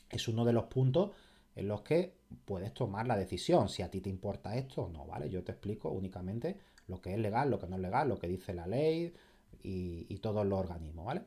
es 0.10 0.28
uno 0.28 0.44
de 0.44 0.54
los 0.54 0.66
puntos 0.66 1.12
en 1.56 1.68
los 1.68 1.82
que 1.82 2.14
puedes 2.46 2.74
tomar 2.74 3.08
la 3.08 3.18
decisión 3.18 3.70
si 3.70 3.84
a 3.84 3.92
ti 3.92 4.02
te 4.02 4.10
importa 4.10 4.56
esto 4.56 4.84
o 4.84 4.90
no, 4.90 5.06
¿vale? 5.06 5.30
Yo 5.30 5.44
te 5.44 5.54
explico 5.54 5.90
únicamente 5.90 6.58
lo 6.88 7.02
que 7.02 7.14
es 7.14 7.20
legal, 7.20 7.50
lo 7.50 7.60
que 7.60 7.68
no 7.68 7.78
es 7.78 7.82
legal, 7.82 8.10
lo 8.10 8.20
que 8.20 8.28
dice 8.28 8.54
la 8.54 8.68
ley 8.68 9.14
y, 9.64 10.18
todos 10.18 10.46
los 10.46 10.60
organismos, 10.60 11.06
¿vale? 11.06 11.22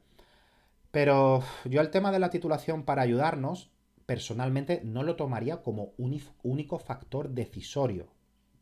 Pero 0.95 1.43
yo 1.65 1.81
el 1.81 1.91
tema 1.91 2.13
de 2.13 2.21
la 2.21 2.31
titulación 2.31 2.85
para 2.85 3.03
ayudarnos, 3.03 3.73
personalmente 4.07 4.81
no 4.85 5.03
lo 5.03 5.17
tomaría 5.17 5.61
como 5.61 5.93
único 5.97 6.79
factor 6.79 7.31
decisorio. 7.31 8.07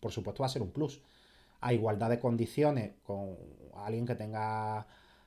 Por 0.00 0.12
supuesto 0.12 0.42
va 0.42 0.46
a 0.46 0.48
ser 0.48 0.62
un 0.62 0.70
plus. 0.70 1.02
A 1.60 1.74
igualdad 1.74 2.08
de 2.08 2.18
condiciones 2.18 2.94
con 3.02 3.36
alguien 3.74 4.06
que 4.06 4.14
tenga 4.14 4.86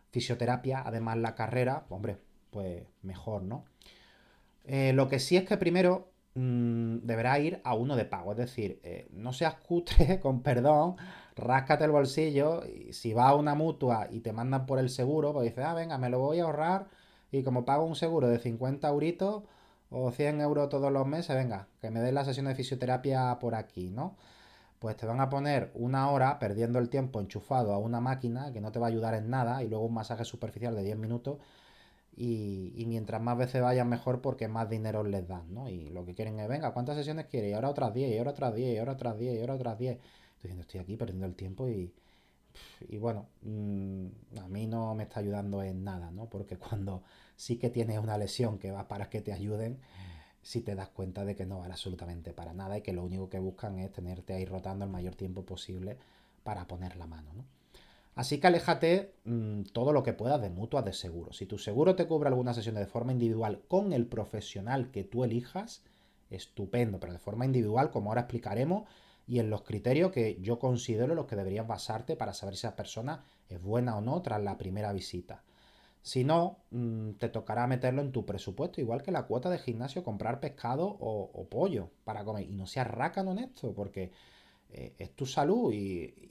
fisioterapia, 0.10 0.82
además 0.84 1.18
la 1.18 1.36
carrera, 1.36 1.86
hombre, 1.90 2.18
pues 2.50 2.82
mejor, 3.04 3.44
¿no? 3.44 3.66
Eh, 4.64 4.92
lo 4.94 5.08
que 5.08 5.20
sí 5.20 5.38
es 5.38 5.44
que 5.44 5.58
primero 5.58 6.12
mm, 6.36 7.00
deberá 7.04 7.40
ir 7.40 7.62
a 7.64 7.74
uno 7.76 7.96
de 7.96 8.06
pago, 8.06 8.32
es 8.32 8.38
decir, 8.38 8.80
eh, 8.84 9.08
no 9.12 9.34
seas 9.34 9.56
cutre, 9.56 10.20
con 10.22 10.42
perdón, 10.42 10.96
ráscate 11.36 11.86
el 11.86 11.92
bolsillo 11.92 12.64
y 12.66 12.94
si 12.94 13.14
vas 13.14 13.30
a 13.32 13.36
una 13.36 13.56
mutua 13.56 14.08
y 14.12 14.20
te 14.22 14.34
mandan 14.34 14.66
por 14.66 14.80
el 14.80 14.90
seguro, 14.90 15.34
pues 15.34 15.46
dices, 15.50 15.66
ah, 15.66 15.74
venga, 15.74 15.98
me 15.98 16.10
lo 16.10 16.20
voy 16.20 16.40
a 16.40 16.44
ahorrar 16.46 16.88
y 17.32 17.44
como 17.44 17.66
pago 17.66 17.86
un 17.86 17.96
seguro 17.96 18.28
de 18.28 18.40
50 18.40 18.88
euritos 18.88 19.44
o 19.90 20.12
100 20.12 20.42
euros 20.42 20.70
todos 20.70 20.92
los 20.92 21.08
meses, 21.08 21.36
venga, 21.36 21.68
que 21.82 21.90
me 21.90 22.00
den 22.02 22.16
la 22.16 22.26
sesión 22.26 22.48
de 22.48 22.56
fisioterapia 22.56 23.38
por 23.40 23.56
aquí, 23.56 23.90
¿no? 23.90 24.16
Pues 24.80 24.98
te 24.98 25.06
van 25.06 25.22
a 25.22 25.30
poner 25.30 25.72
una 25.74 26.10
hora 26.12 26.38
perdiendo 26.40 26.80
el 26.80 26.90
tiempo 26.90 27.20
enchufado 27.20 27.74
a 27.74 27.78
una 27.80 28.02
máquina 28.02 28.52
que 28.54 28.62
no 28.62 28.72
te 28.72 28.80
va 28.80 28.88
a 28.88 28.90
ayudar 28.90 29.16
en 29.16 29.30
nada 29.30 29.64
y 29.64 29.70
luego 29.70 29.86
un 29.86 29.94
masaje 29.94 30.26
superficial 30.26 30.76
de 30.76 30.84
10 30.84 30.98
minutos 30.98 31.40
y, 32.18 32.86
mientras 32.88 33.22
más 33.22 33.38
veces 33.38 33.62
vayan 33.62 33.90
mejor 33.90 34.22
porque 34.22 34.48
más 34.48 34.70
dinero 34.70 35.04
les 35.04 35.28
dan, 35.28 35.54
¿no? 35.54 35.70
Y 35.70 35.90
lo 35.90 36.06
que 36.06 36.16
quieren 36.16 36.40
es, 36.40 36.48
venga, 36.48 36.72
¿cuántas 36.74 36.96
sesiones 36.96 37.26
quieres? 37.26 37.52
Y 37.52 37.54
ahora 37.54 37.70
otras 37.70 37.94
10, 37.94 38.14
y 38.14 38.18
ahora 38.18 38.32
otras 38.32 38.56
10, 38.56 38.76
y 38.76 38.78
ahora 38.78 38.94
otras 38.94 39.18
10, 39.18 39.36
y 39.36 39.40
ahora 39.42 39.56
otras 39.56 39.78
10. 39.78 39.92
Estoy 39.96 40.04
diciendo, 40.44 40.62
estoy 40.62 40.80
aquí 40.80 40.96
perdiendo 40.96 41.26
el 41.26 41.36
tiempo 41.36 41.68
y, 41.68 41.94
y 42.88 42.98
bueno, 42.98 43.28
mm, 43.42 44.06
a 44.40 44.48
mí 44.48 44.68
no 44.68 44.96
me 44.96 45.04
está 45.04 45.20
ayudando 45.20 45.62
en 45.62 45.84
nada, 45.84 46.12
¿no? 46.12 46.30
Porque 46.30 46.58
cuando 46.58 47.04
sí 47.36 47.58
que 47.58 47.70
tienes 47.70 48.00
una 48.00 48.18
lesión 48.18 48.60
que 48.60 48.72
va 48.72 48.88
para 48.88 49.10
que 49.10 49.22
te 49.22 49.34
ayuden, 49.34 49.80
si 50.42 50.62
te 50.62 50.76
das 50.76 50.90
cuenta 50.90 51.26
de 51.26 51.36
que 51.36 51.46
no 51.46 51.60
vale 51.60 51.74
absolutamente 51.74 52.34
para 52.34 52.54
nada 52.54 52.78
y 52.78 52.82
que 52.82 52.94
lo 52.94 53.04
único 53.04 53.30
que 53.30 53.40
buscan 53.40 53.80
es 53.80 53.92
tenerte 53.92 54.34
ahí 54.34 54.46
rotando 54.46 54.86
el 54.86 54.92
mayor 54.92 55.16
tiempo 55.16 55.44
posible 55.44 55.98
para 56.44 56.68
poner 56.68 56.96
la 56.98 57.08
mano, 57.08 57.34
¿no? 57.34 57.46
Así 58.16 58.40
que 58.40 58.48
aléjate 58.48 59.14
mm, 59.26 59.64
todo 59.74 59.92
lo 59.92 60.04
que 60.04 60.14
puedas 60.14 60.42
de 60.42 60.50
mutuas 60.50 60.86
de 60.86 60.94
seguro. 60.94 61.34
Si 61.34 61.46
tu 61.46 61.58
seguro 61.58 61.96
te 61.96 62.08
cubre 62.08 62.30
alguna 62.30 62.54
sesión 62.54 62.76
de 62.76 62.88
forma 62.88 63.12
individual 63.12 63.62
con 63.68 63.92
el 63.92 64.08
profesional 64.08 64.90
que 64.92 65.04
tú 65.04 65.26
elijas, 65.26 65.84
estupendo, 66.30 67.00
pero 67.00 67.14
de 67.14 67.20
forma 67.20 67.46
individual, 67.46 67.92
como 67.92 68.10
ahora 68.10 68.22
explicaremos, 68.22 68.88
y 69.28 69.40
en 69.40 69.50
los 69.50 69.64
criterios 69.64 70.12
que 70.12 70.40
yo 70.42 70.60
considero 70.60 71.14
los 71.14 71.26
que 71.26 71.36
deberías 71.36 71.68
basarte 71.68 72.16
para 72.16 72.34
saber 72.34 72.56
si 72.56 72.60
esa 72.60 72.76
persona 72.76 73.26
es 73.50 73.62
buena 73.62 73.98
o 73.98 74.02
no 74.02 74.22
tras 74.22 74.42
la 74.42 74.58
primera 74.58 74.94
visita. 74.94 75.44
Si 76.02 76.24
no, 76.24 76.60
mm, 76.72 77.14
te 77.14 77.30
tocará 77.30 77.68
meterlo 77.68 78.02
en 78.02 78.12
tu 78.12 78.26
presupuesto, 78.26 78.80
igual 78.80 79.02
que 79.02 79.12
la 79.12 79.24
cuota 79.24 79.50
de 79.50 79.58
gimnasio, 79.58 80.04
comprar 80.04 80.40
pescado 80.40 80.86
o, 80.88 81.32
o 81.34 81.50
pollo 81.50 81.90
para 82.06 82.24
comer. 82.24 82.48
Y 82.50 82.54
no 82.54 82.68
seas 82.68 82.88
rácano 82.88 83.32
en 83.32 83.40
esto, 83.40 83.74
porque 83.74 84.12
eh, 84.70 84.94
es 84.98 85.16
tu 85.16 85.26
salud 85.26 85.74
y, 85.74 86.22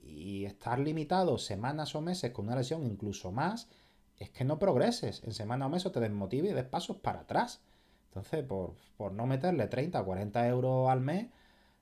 estar 0.45 0.79
limitado 0.79 1.39
semanas 1.39 1.95
o 1.95 2.01
meses 2.01 2.31
con 2.31 2.47
una 2.47 2.57
lesión, 2.57 2.85
incluso 2.85 3.33
más, 3.33 3.69
es 4.19 4.31
que 4.31 4.45
no 4.45 4.59
progreses. 4.59 5.23
En 5.25 5.33
semana 5.33 5.67
o 5.67 5.69
mes 5.69 5.87
o 5.87 5.93
te 5.93 6.01
desmotive 6.01 6.51
y 6.51 6.53
des 6.53 6.65
pasos 6.65 6.99
para 6.99 7.21
atrás. 7.21 7.63
Entonces, 8.09 8.45
por, 8.45 9.13
no 9.13 9.27
meterle 9.27 9.67
30 9.67 10.01
o 10.01 10.05
40 10.05 10.49
euros 10.49 10.89
al 10.91 11.01
mes, 11.01 11.29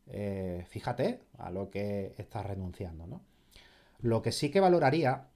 eh, 0.07 0.65
fíjate 0.69 1.21
a 1.39 1.51
lo 1.51 1.71
que 1.71 2.15
estás 2.19 2.47
renunciando, 2.47 3.07
¿no? 3.07 3.21
Lo 4.01 4.23
que 4.23 4.33
sí 4.33 4.51
que 4.51 4.61
valoraría 4.61 5.29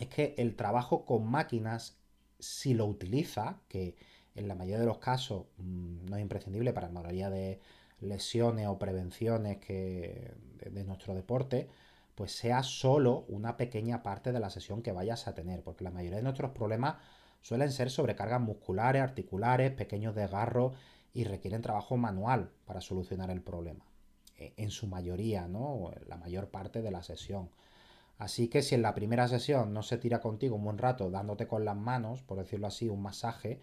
es 0.00 0.08
que 0.08 0.34
el 0.38 0.56
trabajo 0.56 1.04
con 1.04 1.26
máquinas, 1.26 1.98
si 2.38 2.74
lo 2.74 2.86
utiliza, 2.86 3.60
que 3.68 3.96
en 4.34 4.48
la 4.48 4.54
mayoría 4.54 4.80
de 4.80 4.86
los 4.86 4.98
casos 4.98 5.46
mm, 5.58 6.06
no 6.06 6.16
es 6.16 6.22
imprescindible 6.22 6.72
para 6.72 6.88
la 6.88 6.94
mayoría 6.94 7.30
de, 7.30 7.60
lesiones 8.00 8.66
o 8.66 8.78
prevenciones 8.78 9.58
que, 9.58 10.34
de, 10.70 10.84
nuestro 10.84 11.14
deporte, 11.14 11.68
pues 12.14 12.32
sea 12.32 12.62
solo 12.62 13.24
una 13.28 13.56
pequeña 13.56 14.02
parte 14.02 14.32
de 14.32 14.40
la 14.40 14.50
sesión 14.50 14.82
que 14.82 14.92
vayas 14.92 15.28
a 15.28 15.34
tener, 15.34 15.62
porque 15.62 15.84
la 15.84 15.90
mayoría 15.90 16.16
de 16.16 16.22
nuestros 16.22 16.52
problemas 16.52 16.96
suelen 17.42 17.70
ser 17.70 17.90
sobrecargas 17.90 18.40
musculares, 18.40 19.02
articulares, 19.02 19.72
pequeños 19.72 20.14
desgarros 20.14 20.74
y 21.12 21.24
requieren 21.24 21.62
trabajo 21.62 21.96
manual 21.96 22.50
para 22.64 22.80
solucionar 22.80 23.30
el 23.30 23.42
problema. 23.42 23.84
E, 24.36 24.52
en 24.56 24.70
su 24.70 24.86
mayoría, 24.86 25.48
¿no? 25.48 25.90
La 26.06 26.16
mayor 26.16 26.48
parte 26.48 26.82
de 26.82 26.90
la 26.90 27.02
sesión. 27.02 27.50
Así 28.18 28.48
que 28.48 28.62
si 28.62 28.74
en 28.74 28.82
la 28.82 28.94
primera 28.94 29.28
sesión 29.28 29.72
no 29.72 29.82
se 29.82 29.98
tira 29.98 30.20
contigo 30.20 30.56
un 30.56 30.64
buen 30.64 30.78
rato 30.78 31.10
dándote 31.10 31.46
con 31.46 31.64
las 31.64 31.76
manos, 31.76 32.22
por 32.22 32.38
decirlo 32.38 32.66
así, 32.66 32.88
un 32.88 33.02
masaje, 33.02 33.60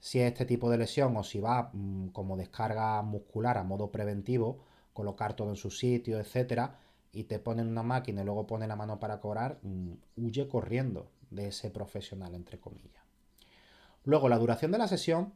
si 0.00 0.18
es 0.20 0.28
este 0.32 0.46
tipo 0.46 0.70
de 0.70 0.78
lesión 0.78 1.16
o 1.16 1.22
si 1.22 1.40
va 1.40 1.70
mm, 1.72 2.08
como 2.08 2.36
descarga 2.36 3.00
muscular 3.02 3.58
a 3.58 3.62
modo 3.62 3.92
preventivo, 3.92 4.64
colocar 4.92 5.34
todo 5.34 5.50
en 5.50 5.56
su 5.56 5.70
sitio, 5.70 6.18
etcétera, 6.18 6.78
y 7.12 7.24
te 7.24 7.38
ponen 7.38 7.68
una 7.68 7.82
máquina 7.82 8.22
y 8.22 8.24
luego 8.24 8.46
ponen 8.46 8.68
la 8.68 8.76
mano 8.76 8.98
para 8.98 9.20
cobrar, 9.20 9.58
mm, 9.62 9.92
huye 10.16 10.48
corriendo 10.48 11.10
de 11.30 11.48
ese 11.48 11.70
profesional, 11.70 12.34
entre 12.34 12.58
comillas. 12.58 13.04
Luego, 14.04 14.28
la 14.28 14.38
duración 14.38 14.72
de 14.72 14.78
la 14.78 14.88
sesión 14.88 15.34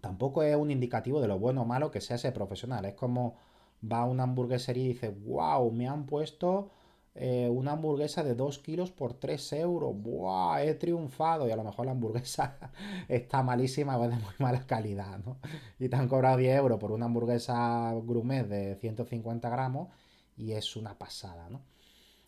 tampoco 0.00 0.42
es 0.42 0.56
un 0.56 0.70
indicativo 0.70 1.20
de 1.20 1.28
lo 1.28 1.38
bueno 1.38 1.62
o 1.62 1.64
malo 1.64 1.90
que 1.90 2.00
sea 2.00 2.16
ese 2.16 2.32
profesional. 2.32 2.84
Es 2.84 2.94
como 2.94 3.36
va 3.80 4.00
a 4.00 4.06
una 4.06 4.24
hamburguesería 4.24 4.84
y 4.84 4.88
dice, 4.88 5.10
wow, 5.10 5.70
me 5.70 5.88
han 5.88 6.06
puesto 6.06 6.70
eh, 7.20 7.48
una 7.48 7.72
hamburguesa 7.72 8.22
de 8.22 8.36
2 8.36 8.60
kilos 8.60 8.92
por 8.92 9.14
3 9.14 9.52
euros. 9.54 9.92
¡Buah! 10.00 10.62
He 10.62 10.74
triunfado. 10.74 11.48
Y 11.48 11.50
a 11.50 11.56
lo 11.56 11.64
mejor 11.64 11.86
la 11.86 11.92
hamburguesa 11.92 12.58
está 13.08 13.42
malísima 13.42 13.94
es 14.04 14.10
de 14.10 14.16
muy 14.16 14.34
mala 14.38 14.66
calidad, 14.66 15.18
¿no? 15.24 15.38
Y 15.80 15.88
te 15.88 15.96
han 15.96 16.06
cobrado 16.08 16.36
10 16.36 16.56
euros 16.58 16.78
por 16.78 16.92
una 16.92 17.06
hamburguesa 17.06 17.92
gourmet 17.92 18.46
de 18.46 18.76
150 18.76 19.48
gramos 19.50 19.88
y 20.36 20.52
es 20.52 20.76
una 20.76 20.96
pasada, 20.96 21.48
¿no? 21.50 21.62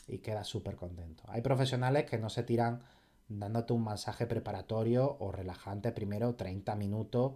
Y 0.08 0.18
queda 0.18 0.42
súper 0.42 0.74
contento. 0.74 1.22
Hay 1.28 1.40
profesionales 1.42 2.04
que 2.10 2.18
no 2.18 2.28
se 2.28 2.42
tiran 2.42 2.82
dándote 3.28 3.72
un 3.72 3.84
masaje 3.84 4.26
preparatorio 4.26 5.16
o 5.20 5.30
relajante 5.30 5.92
primero 5.92 6.34
30 6.34 6.74
minutos 6.74 7.34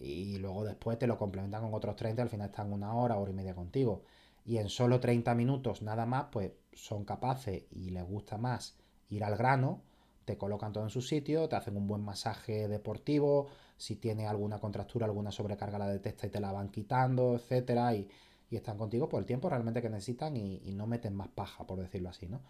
y 0.00 0.38
luego 0.38 0.64
después 0.64 0.98
te 0.98 1.06
lo 1.06 1.18
complementan 1.18 1.62
con 1.62 1.74
otros 1.74 1.96
30, 1.96 2.22
al 2.22 2.30
final 2.30 2.48
están 2.48 2.72
una 2.72 2.94
hora, 2.94 3.16
hora 3.16 3.30
y 3.30 3.34
media 3.34 3.54
contigo. 3.54 4.02
Y 4.46 4.58
en 4.58 4.68
solo 4.68 5.00
30 5.00 5.34
minutos 5.34 5.82
nada 5.82 6.06
más, 6.06 6.26
pues 6.30 6.52
son 6.72 7.04
capaces 7.04 7.64
y 7.70 7.90
les 7.90 8.04
gusta 8.04 8.38
más 8.38 8.78
ir 9.08 9.24
al 9.24 9.36
grano, 9.36 9.82
te 10.24 10.38
colocan 10.38 10.72
todo 10.72 10.84
en 10.84 10.90
su 10.90 11.02
sitio, 11.02 11.48
te 11.48 11.56
hacen 11.56 11.76
un 11.76 11.86
buen 11.86 12.02
masaje 12.02 12.68
deportivo, 12.68 13.48
si 13.76 13.96
tiene 13.96 14.26
alguna 14.26 14.58
contractura, 14.58 15.06
alguna 15.06 15.30
sobrecarga 15.32 15.78
la 15.78 15.88
detecta 15.88 16.26
y 16.26 16.30
te 16.30 16.40
la 16.40 16.52
van 16.52 16.70
quitando, 16.70 17.34
etcétera, 17.36 17.94
y, 17.94 18.08
están 18.50 18.78
contigo 18.78 19.08
por 19.08 19.20
el 19.20 19.26
tiempo 19.26 19.50
realmente 19.50 19.82
que 19.82 19.90
necesitan 19.90 20.36
y, 20.36 20.72
no 20.72 20.86
meten 20.86 21.14
más 21.14 21.28
paja, 21.28 21.66
por 21.66 21.78
decirlo 21.78 22.08
así, 22.08 22.26
¿no? 22.26 22.40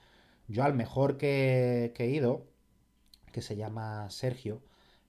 Yo 0.46 0.62
al 0.62 0.74
mejor 0.74 1.16
que, 1.16 1.92
he 1.96 2.06
ido, 2.06 2.44
que 3.32 3.42
se 3.42 3.56
llama 3.56 4.08
Sergio, 4.10 4.62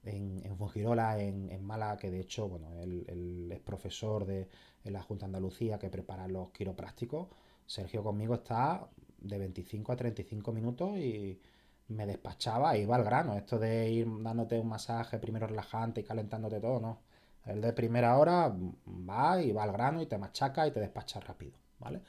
en, 0.04 0.42
en 0.44 0.58
Fungirola, 0.58 1.20
en, 1.20 1.52
en 1.52 1.64
Málaga, 1.64 1.98
que 1.98 2.10
de 2.10 2.22
hecho, 2.22 2.48
bueno, 2.48 2.74
él, 2.80 3.52
es 3.52 3.60
profesor 3.60 4.26
de 4.26 4.50
la 4.86 5.02
Junta 5.02 5.26
de 5.26 5.28
Andalucía 5.28 5.80
que 5.80 5.90
prepara 5.90 6.28
los 6.28 6.52
quiroprácticos. 6.52 7.28
Sergio 7.66 8.04
conmigo 8.04 8.36
está 8.36 8.88
de 9.20 9.38
25 9.38 9.92
a 9.92 9.96
35 9.96 10.52
minutos 10.54 10.98
y 10.98 11.40
me 11.90 12.06
despachaba 12.06 12.76
e 12.76 12.82
iba 12.82 12.96
al 12.96 13.04
grano. 13.04 13.36
Esto 13.36 13.60
de 13.60 13.90
ir 13.90 14.08
dándote 14.22 14.60
un 14.60 14.70
masaje 14.70 15.20
primero 15.20 15.48
relajante 15.48 16.02
y 16.02 16.04
calentándote 16.04 16.60
todo, 16.60 16.80
no. 16.80 17.00
El 17.46 17.62
de 17.62 17.74
primera 17.74 18.18
hora 18.18 18.54
va 18.88 19.42
y 19.42 19.52
va 19.52 19.64
al 19.64 19.72
grano 19.72 20.02
y 20.02 20.06
te 20.06 20.18
machaca 20.18 20.68
y 20.68 20.72
te 20.72 20.80
despacha 20.82 21.20
rápido, 21.22 21.54
¿vale? 21.80 22.02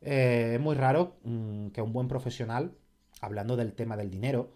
Eh, 0.00 0.52
es 0.54 0.60
muy 0.60 0.74
raro 0.76 1.16
mm, 1.24 1.68
que 1.68 1.82
un 1.82 1.92
buen 1.92 2.08
profesional, 2.08 2.74
hablando 3.20 3.56
del 3.56 3.74
tema 3.74 3.96
del 3.96 4.10
dinero, 4.10 4.50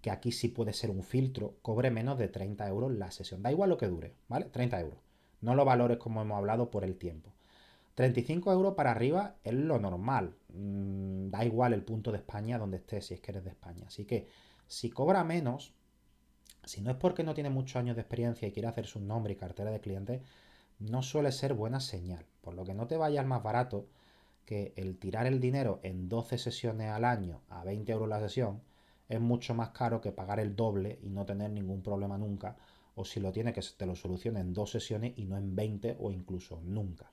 que 0.00 0.10
aquí 0.10 0.32
sí 0.32 0.48
puede 0.48 0.72
ser 0.72 0.90
un 0.90 1.02
filtro, 1.02 1.56
cobre 1.62 1.90
menos 1.90 2.18
de 2.18 2.28
30 2.28 2.66
euros 2.68 2.92
la 2.92 3.10
sesión. 3.10 3.42
Da 3.42 3.52
igual 3.52 3.70
lo 3.70 3.78
que 3.78 3.88
dure, 3.88 4.14
¿vale? 4.28 4.46
30 4.46 4.80
euros. 4.80 4.98
No 5.40 5.54
lo 5.54 5.64
valores 5.64 5.98
como 5.98 6.22
hemos 6.22 6.38
hablado 6.38 6.70
por 6.70 6.84
el 6.84 6.96
tiempo. 6.96 7.32
35 7.94 8.52
euros 8.52 8.74
para 8.74 8.92
arriba 8.92 9.36
es 9.42 9.54
lo 9.54 9.78
normal. 9.78 10.36
Mm, 10.52 11.30
da 11.30 11.44
igual 11.44 11.72
el 11.72 11.82
punto 11.82 12.12
de 12.12 12.18
España 12.18 12.58
donde 12.58 12.76
estés, 12.76 13.06
si 13.06 13.14
es 13.14 13.20
que 13.20 13.32
eres 13.32 13.44
de 13.44 13.50
España. 13.50 13.86
Así 13.88 14.04
que 14.04 14.28
si 14.66 14.90
cobra 14.90 15.24
menos, 15.24 15.74
si 16.64 16.80
no 16.80 16.90
es 16.90 16.96
porque 16.96 17.24
no 17.24 17.34
tiene 17.34 17.50
muchos 17.50 17.76
años 17.76 17.96
de 17.96 18.02
experiencia 18.02 18.46
y 18.46 18.52
quiere 18.52 18.68
hacer 18.68 18.86
su 18.86 19.00
nombre 19.00 19.32
y 19.32 19.36
cartera 19.36 19.70
de 19.70 19.80
cliente, 19.80 20.22
no 20.78 21.02
suele 21.02 21.32
ser 21.32 21.54
buena 21.54 21.80
señal. 21.80 22.24
Por 22.40 22.54
lo 22.54 22.64
que 22.64 22.74
no 22.74 22.86
te 22.86 22.96
vayas 22.96 23.26
más 23.26 23.42
barato 23.42 23.86
que 24.44 24.72
el 24.76 24.98
tirar 24.98 25.26
el 25.26 25.40
dinero 25.40 25.80
en 25.82 26.08
12 26.08 26.38
sesiones 26.38 26.90
al 26.90 27.04
año 27.04 27.42
a 27.48 27.64
20 27.64 27.92
euros 27.92 28.08
la 28.08 28.20
sesión 28.20 28.62
es 29.08 29.20
mucho 29.20 29.54
más 29.54 29.70
caro 29.70 30.00
que 30.00 30.12
pagar 30.12 30.38
el 30.40 30.54
doble 30.54 30.98
y 31.02 31.10
no 31.10 31.24
tener 31.24 31.50
ningún 31.50 31.82
problema 31.82 32.16
nunca. 32.16 32.56
O 32.98 33.04
si 33.04 33.20
lo 33.20 33.32
tiene 33.32 33.52
que 33.52 33.62
te 33.76 33.86
lo 33.86 33.94
solucione 33.94 34.40
en 34.40 34.52
dos 34.52 34.70
sesiones 34.70 35.12
y 35.16 35.24
no 35.26 35.36
en 35.36 35.54
20 35.54 35.96
o 36.00 36.10
incluso 36.10 36.60
nunca. 36.64 37.10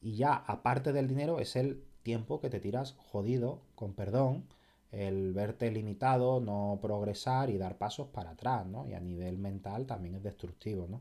Y 0.00 0.16
ya, 0.16 0.34
aparte 0.34 0.92
del 0.92 1.08
dinero, 1.08 1.40
es 1.40 1.56
el 1.56 1.82
tiempo 2.02 2.40
que 2.40 2.50
te 2.50 2.60
tiras 2.60 2.94
jodido, 3.10 3.60
con 3.74 3.92
perdón, 3.92 4.44
el 4.92 5.32
verte 5.32 5.70
limitado, 5.70 6.40
no 6.40 6.78
progresar 6.80 7.50
y 7.50 7.58
dar 7.58 7.76
pasos 7.76 8.08
para 8.08 8.30
atrás, 8.30 8.66
¿no? 8.66 8.86
Y 8.86 8.94
a 8.94 9.00
nivel 9.00 9.38
mental 9.38 9.86
también 9.86 10.14
es 10.14 10.22
destructivo, 10.22 10.86
¿no? 10.88 11.00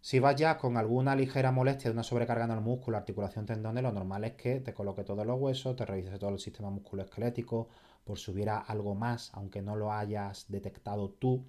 Si 0.00 0.20
vas 0.20 0.36
ya 0.36 0.56
con 0.58 0.76
alguna 0.76 1.16
ligera 1.16 1.50
molestia 1.50 1.90
de 1.90 1.94
una 1.94 2.04
sobrecarga 2.04 2.44
en 2.44 2.52
el 2.52 2.60
músculo, 2.60 2.96
articulación, 2.96 3.46
tendones, 3.46 3.82
lo 3.82 3.92
normal 3.92 4.24
es 4.24 4.34
que 4.34 4.60
te 4.60 4.72
coloque 4.72 5.02
todos 5.02 5.26
los 5.26 5.40
huesos, 5.40 5.74
te 5.74 5.84
revises 5.84 6.18
todo 6.20 6.30
el 6.30 6.38
sistema 6.38 6.70
musculoesquelético, 6.70 7.68
por 8.04 8.18
si 8.18 8.30
hubiera 8.30 8.58
algo 8.58 8.94
más, 8.94 9.30
aunque 9.34 9.62
no 9.62 9.74
lo 9.74 9.90
hayas 9.92 10.44
detectado 10.48 11.10
tú. 11.10 11.42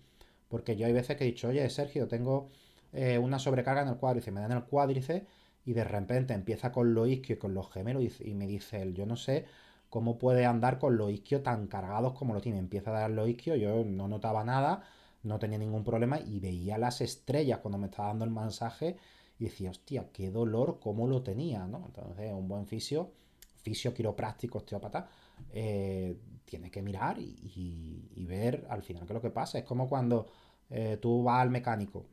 Porque 0.47 0.75
yo 0.75 0.85
hay 0.85 0.93
veces 0.93 1.17
que 1.17 1.23
he 1.23 1.27
dicho, 1.27 1.49
oye, 1.49 1.69
Sergio, 1.69 2.07
tengo 2.07 2.49
eh, 2.93 3.17
una 3.17 3.39
sobrecarga 3.39 3.81
en 3.81 3.89
el 3.89 3.97
cuádriceps, 3.97 4.33
me 4.33 4.41
dan 4.41 4.51
el 4.51 4.63
cuádriceps 4.63 5.25
y 5.65 5.73
de 5.73 5.83
repente 5.83 6.33
empieza 6.33 6.71
con 6.71 6.93
lo 6.93 7.05
isquio 7.05 7.35
y 7.35 7.39
con 7.39 7.53
los 7.53 7.69
gemelos 7.71 8.21
y, 8.21 8.33
me 8.33 8.47
dice 8.47 8.81
él, 8.81 8.93
yo 8.93 9.05
no 9.05 9.17
sé 9.17 9.45
cómo 9.89 10.17
puede 10.17 10.45
andar 10.45 10.79
con 10.79 10.97
los 10.97 11.11
isquios 11.11 11.43
tan 11.43 11.67
cargados 11.67 12.13
como 12.13 12.33
lo 12.33 12.41
tiene. 12.41 12.59
Empieza 12.59 12.91
a 12.91 13.01
dar 13.01 13.11
los 13.11 13.27
isquios, 13.27 13.59
yo 13.59 13.83
no 13.83 14.07
notaba 14.07 14.43
nada, 14.43 14.83
no 15.23 15.39
tenía 15.39 15.57
ningún 15.57 15.83
problema 15.83 16.19
y 16.19 16.39
veía 16.39 16.77
las 16.77 17.01
estrellas 17.01 17.59
cuando 17.59 17.77
me 17.77 17.87
estaba 17.87 18.09
dando 18.09 18.25
el 18.25 18.31
masaje 18.31 18.97
y 19.39 19.45
decía, 19.45 19.71
hostia, 19.71 20.09
qué 20.13 20.31
dolor, 20.31 20.79
cómo 20.81 21.07
lo 21.07 21.21
tenía, 21.23 21.67
¿no? 21.67 21.83
Entonces, 21.85 22.31
un 22.33 22.47
buen 22.47 22.65
fisio, 22.65 23.11
fisio 23.67 23.93
quiropráctico, 23.93 24.59
osteópata, 24.59 25.09
eh, 25.51 26.15
tiene 26.45 26.71
que 26.71 26.81
mirar 26.81 27.17
y, 27.19 28.25
ver 28.25 28.65
al 28.69 28.81
final 28.83 29.05
qué 29.05 29.13
es 29.13 29.15
lo 29.15 29.21
que 29.21 29.29
pasa. 29.29 29.57
Es 29.59 29.65
como 29.65 29.87
cuando 29.89 30.27
eh, 30.69 30.97
tú 31.01 31.23
vas 31.23 31.41
al 31.41 31.49
mecánico 31.49 32.05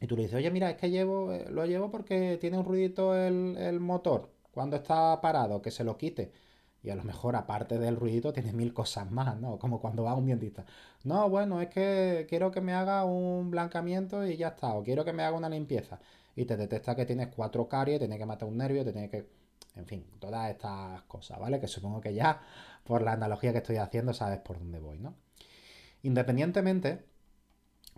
y 0.00 0.06
tú 0.06 0.16
le 0.16 0.22
dices, 0.22 0.36
oye, 0.38 0.50
mira, 0.50 0.70
es 0.70 0.76
que 0.76 0.90
llevo, 0.90 1.32
eh, 1.32 1.46
lo 1.50 1.64
llevo 1.66 1.90
porque 1.90 2.38
tiene 2.40 2.58
un 2.58 2.64
ruidito 2.64 3.14
el, 3.16 3.80
motor 3.80 4.30
cuando 4.50 4.76
está 4.76 5.20
parado, 5.20 5.62
que 5.62 5.70
se 5.70 5.84
lo 5.84 5.96
quite. 5.96 6.32
Y 6.82 6.90
a 6.90 6.96
lo 6.96 7.04
mejor, 7.04 7.36
aparte 7.36 7.78
del 7.78 7.96
ruidito, 7.96 8.32
tiene 8.32 8.52
mil 8.52 8.72
cosas 8.74 9.10
más, 9.10 9.38
¿no? 9.40 9.58
Como 9.58 9.80
cuando 9.80 10.02
va 10.04 10.12
a 10.12 10.16
un 10.16 10.26
dentista. 10.26 10.64
No, 11.04 11.28
bueno, 11.30 11.60
es 11.60 11.68
que 11.68 12.26
quiero 12.28 12.50
que 12.50 12.60
me 12.60 12.72
haga 12.74 13.04
un 13.04 13.50
blancamiento 13.50 14.26
y 14.26 14.36
ya 14.36 14.48
está. 14.48 14.74
O 14.74 14.82
quiero 14.82 15.04
que 15.04 15.12
me 15.12 15.22
haga 15.22 15.36
una 15.36 15.48
limpieza. 15.48 16.00
Y 16.34 16.44
te 16.46 16.56
detecta 16.56 16.96
que 16.96 17.06
tienes 17.06 17.28
cuatro 17.28 17.68
caries, 17.68 17.98
tiene 18.00 18.18
que 18.18 18.26
matar 18.26 18.48
un 18.48 18.56
nervio, 18.58 18.84
te 18.84 18.92
tiene 18.92 19.08
que. 19.10 19.41
En 19.74 19.86
fin, 19.86 20.06
todas 20.18 20.50
estas 20.50 21.02
cosas, 21.02 21.38
¿vale? 21.38 21.60
Que 21.60 21.68
supongo 21.68 22.00
que 22.00 22.14
ya, 22.14 22.40
por 22.84 23.02
la 23.02 23.12
analogía 23.12 23.52
que 23.52 23.58
estoy 23.58 23.76
haciendo, 23.76 24.12
sabes 24.12 24.40
por 24.40 24.58
dónde 24.58 24.80
voy, 24.80 24.98
¿no? 24.98 25.14
Independientemente 26.02 27.06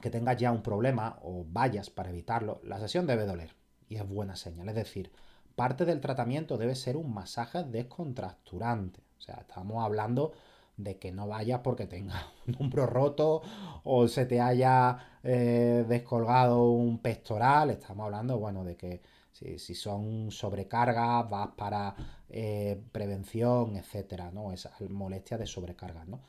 que 0.00 0.10
tengas 0.10 0.36
ya 0.36 0.52
un 0.52 0.62
problema 0.62 1.18
o 1.22 1.44
vayas 1.48 1.90
para 1.90 2.10
evitarlo, 2.10 2.60
la 2.64 2.78
sesión 2.78 3.06
debe 3.06 3.26
doler 3.26 3.54
y 3.88 3.96
es 3.96 4.06
buena 4.06 4.36
señal. 4.36 4.68
Es 4.68 4.74
decir, 4.74 5.12
parte 5.54 5.84
del 5.84 6.00
tratamiento 6.00 6.58
debe 6.58 6.74
ser 6.74 6.96
un 6.96 7.12
masaje 7.12 7.64
descontracturante. 7.64 9.00
O 9.18 9.20
sea, 9.20 9.36
estamos 9.36 9.82
hablando 9.82 10.32
de 10.76 10.98
que 10.98 11.12
no 11.12 11.28
vayas 11.28 11.60
porque 11.60 11.86
tengas 11.86 12.24
un 12.46 12.56
hombro 12.58 12.86
roto 12.86 13.42
o 13.84 14.08
se 14.08 14.26
te 14.26 14.40
haya 14.40 14.98
eh, 15.22 15.84
descolgado 15.88 16.70
un 16.70 16.98
pectoral. 16.98 17.70
Estamos 17.70 18.04
hablando, 18.04 18.38
bueno, 18.38 18.64
de 18.64 18.76
que 18.76 19.02
si, 19.34 19.74
son 19.74 20.30
sobrecargas, 20.30 21.28
vas 21.28 21.48
para 21.56 21.94
eh, 22.28 22.80
prevención, 22.92 23.76
etcétera, 23.76 24.30
¿no? 24.30 24.52
Esa 24.52 24.72
molestia 24.88 25.36
de 25.36 25.46
sobrecargas, 25.46 26.08
¿no? 26.08 26.20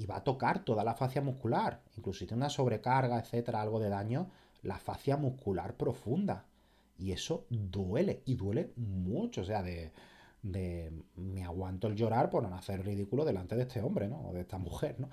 y 0.00 0.06
va 0.06 0.16
a 0.16 0.24
tocar 0.24 0.64
toda 0.64 0.84
la 0.84 0.94
fascia 0.94 1.20
muscular. 1.20 1.82
Incluso 1.96 2.20
si 2.20 2.26
tiene 2.26 2.42
una 2.42 2.50
sobrecarga, 2.50 3.18
etcétera, 3.18 3.60
algo 3.60 3.80
de 3.80 3.88
daño, 3.88 4.30
la 4.62 4.78
fascia 4.78 5.16
muscular 5.16 5.74
profunda. 5.74 6.46
Y 6.98 7.12
eso 7.12 7.46
duele, 7.50 8.22
y 8.24 8.34
duele 8.34 8.72
mucho. 8.76 9.42
O 9.42 9.44
sea, 9.44 9.62
de, 9.62 9.92
me 11.16 11.44
aguanto 11.44 11.86
el 11.86 11.96
llorar 11.96 12.30
por 12.30 12.48
no 12.48 12.54
hacer 12.56 12.84
ridículo 12.84 13.24
delante 13.24 13.56
de 13.56 13.62
este 13.62 13.82
hombre, 13.82 14.08
¿no? 14.08 14.28
O 14.28 14.32
de 14.32 14.40
esta 14.40 14.58
mujer, 14.58 14.98
¿no? 14.98 15.10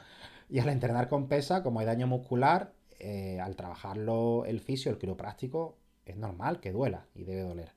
Y 0.50 0.60
al 0.60 0.70
entrenar 0.70 1.10
con 1.10 1.28
pesa, 1.28 1.64
como 1.64 1.80
hay 1.80 1.86
daño 1.86 2.08
muscular, 2.08 2.74
eh, 3.00 3.40
al 3.42 3.56
trabajarlo 3.56 4.46
el 4.46 4.60
fisio, 4.62 4.92
el 4.92 4.98
quiropráctico, 4.98 5.78
es 6.12 6.18
normal 6.18 6.60
que 6.60 6.72
duela 6.72 7.06
y 7.16 7.24
debe 7.24 7.42
doler. 7.42 7.74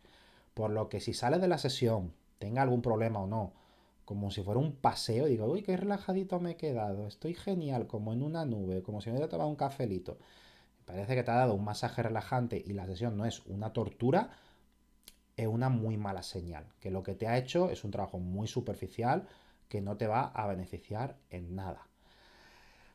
Por 0.55 0.71
lo 0.71 0.89
que 0.89 1.01
si 1.01 1.15
sales 1.15 1.41
de 1.41 1.49
la 1.49 1.59
sesión, 1.59 2.13
tenga 2.39 2.63
algún 2.63 2.83
problema 2.83 3.21
o 3.21 3.27
no, 3.27 3.53
como 4.05 4.31
si 4.31 4.43
fuera 4.43 4.59
un 4.59 4.73
paseo, 4.73 5.27
digo, 5.27 5.47
uy, 5.47 5.63
qué 5.63 5.77
relajadito 5.77 6.41
me 6.41 6.53
he 6.53 6.57
quedado, 6.57 7.07
estoy 7.07 7.35
genial, 7.35 7.87
como 7.87 8.13
en 8.13 8.23
una 8.23 8.45
nube, 8.45 8.83
como 8.83 9.01
si 9.01 9.09
me 9.09 9.15
hubiera 9.15 9.29
tomado 9.29 9.49
un 9.49 9.57
cafelito. 9.57 10.19
Parece 10.85 11.15
que 11.15 11.23
te 11.23 11.31
ha 11.31 11.37
dado 11.37 11.55
un 11.55 11.65
masaje 11.65 12.03
relajante 12.03 12.61
y 12.67 12.73
la 12.73 12.87
sesión 12.87 13.17
no 13.17 13.25
es 13.25 13.47
una 13.47 13.73
tortura, 13.73 14.31
es 15.37 15.47
una 15.47 15.69
muy 15.69 15.97
mala 15.97 16.25
señal. 16.25 16.67
Que 16.81 16.91
lo 16.91 17.05
que 17.05 17.15
te 17.15 17.29
ha 17.29 17.39
hecho 17.39 17.71
es 17.71 17.85
un 17.85 17.93
trabajo 17.93 18.19
muy 18.19 18.49
superficial 18.49 19.29
que 19.69 19.81
no 19.81 19.97
te 19.97 20.09
va 20.09 20.25
a 20.25 20.49
beneficiar 20.49 21.17
en 21.31 21.55
nada. 21.55 21.87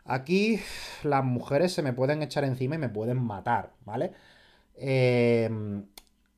Aquí 0.04 0.60
las 1.04 1.24
mujeres 1.24 1.74
se 1.74 1.82
me 1.82 1.94
pueden 1.94 2.22
echar 2.22 2.44
encima 2.44 2.76
y 2.76 2.80
me 2.80 2.90
pueden 2.90 3.24
matar, 3.24 3.72
¿vale? 3.86 4.12
Eh, 4.78 5.50